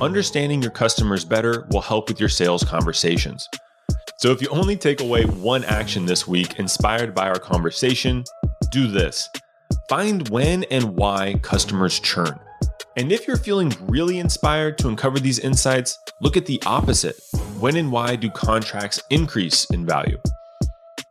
understanding 0.00 0.62
your 0.62 0.70
customers 0.70 1.24
better 1.24 1.66
will 1.72 1.80
help 1.80 2.08
with 2.08 2.20
your 2.20 2.28
sales 2.28 2.62
conversations. 2.62 3.48
So, 4.18 4.30
if 4.30 4.40
you 4.40 4.46
only 4.50 4.76
take 4.76 5.00
away 5.00 5.24
one 5.24 5.64
action 5.64 6.06
this 6.06 6.28
week 6.28 6.60
inspired 6.60 7.12
by 7.12 7.28
our 7.28 7.40
conversation, 7.40 8.22
do 8.70 8.86
this 8.86 9.28
find 9.88 10.28
when 10.28 10.62
and 10.64 10.94
why 10.94 11.34
customers 11.42 11.98
churn. 11.98 12.38
And 12.98 13.12
if 13.12 13.28
you're 13.28 13.36
feeling 13.36 13.72
really 13.82 14.18
inspired 14.18 14.76
to 14.78 14.88
uncover 14.88 15.20
these 15.20 15.38
insights, 15.38 15.96
look 16.20 16.36
at 16.36 16.46
the 16.46 16.60
opposite. 16.66 17.14
When 17.60 17.76
and 17.76 17.92
why 17.92 18.16
do 18.16 18.28
contracts 18.28 19.00
increase 19.08 19.66
in 19.66 19.86
value? 19.86 20.18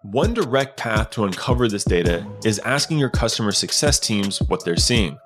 One 0.01 0.33
direct 0.33 0.75
path 0.75 1.11
to 1.11 1.23
uncover 1.23 1.69
this 1.69 1.85
data 1.85 2.27
is 2.43 2.59
asking 2.59 2.97
your 2.97 3.09
customer 3.09 3.53
success 3.53 4.01
teams 4.01 4.41
what 4.49 4.65
they're 4.65 4.75
seeing. 4.75 5.17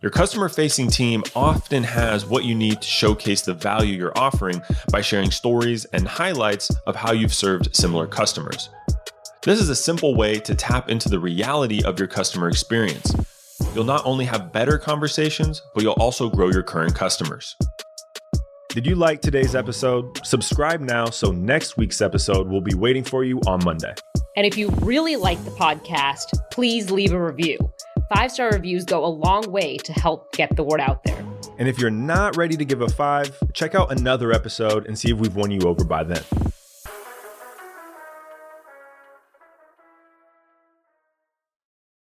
Your 0.00 0.12
customer 0.12 0.48
facing 0.48 0.88
team 0.88 1.24
often 1.34 1.82
has 1.82 2.24
what 2.24 2.44
you 2.44 2.54
need 2.54 2.80
to 2.80 2.86
showcase 2.86 3.42
the 3.42 3.54
value 3.54 3.96
you're 3.96 4.16
offering 4.16 4.62
by 4.92 5.00
sharing 5.00 5.32
stories 5.32 5.84
and 5.86 6.06
highlights 6.06 6.70
of 6.86 6.94
how 6.94 7.10
you've 7.10 7.34
served 7.34 7.74
similar 7.74 8.06
customers. 8.06 8.70
This 9.42 9.60
is 9.60 9.68
a 9.68 9.74
simple 9.74 10.14
way 10.14 10.38
to 10.38 10.54
tap 10.54 10.90
into 10.90 11.08
the 11.08 11.18
reality 11.18 11.82
of 11.82 11.98
your 11.98 12.06
customer 12.06 12.48
experience 12.48 13.12
you'll 13.74 13.84
not 13.84 14.04
only 14.04 14.24
have 14.24 14.52
better 14.52 14.78
conversations, 14.78 15.62
but 15.74 15.82
you'll 15.82 15.92
also 15.94 16.28
grow 16.28 16.48
your 16.50 16.62
current 16.62 16.94
customers. 16.94 17.56
Did 18.70 18.86
you 18.86 18.94
like 18.94 19.20
today's 19.20 19.54
episode? 19.54 20.24
Subscribe 20.26 20.80
now 20.80 21.06
so 21.06 21.32
next 21.32 21.76
week's 21.76 22.00
episode 22.00 22.48
will 22.48 22.60
be 22.60 22.74
waiting 22.74 23.02
for 23.02 23.24
you 23.24 23.40
on 23.46 23.64
Monday. 23.64 23.94
And 24.36 24.46
if 24.46 24.56
you 24.56 24.68
really 24.82 25.16
like 25.16 25.42
the 25.44 25.50
podcast, 25.50 26.38
please 26.52 26.90
leave 26.90 27.12
a 27.12 27.20
review. 27.20 27.58
Five 28.14 28.30
star 28.30 28.50
reviews 28.50 28.84
go 28.84 29.04
a 29.04 29.08
long 29.08 29.50
way 29.50 29.78
to 29.78 29.92
help 29.92 30.32
get 30.32 30.54
the 30.54 30.62
word 30.62 30.80
out 30.80 31.02
there. 31.04 31.24
And 31.58 31.66
if 31.66 31.78
you're 31.78 31.90
not 31.90 32.36
ready 32.36 32.56
to 32.56 32.64
give 32.64 32.82
a 32.82 32.88
five, 32.88 33.36
check 33.52 33.74
out 33.74 33.90
another 33.90 34.32
episode 34.32 34.86
and 34.86 34.98
see 34.98 35.10
if 35.10 35.18
we've 35.18 35.34
won 35.34 35.50
you 35.50 35.60
over 35.62 35.84
by 35.84 36.04
then. 36.04 36.22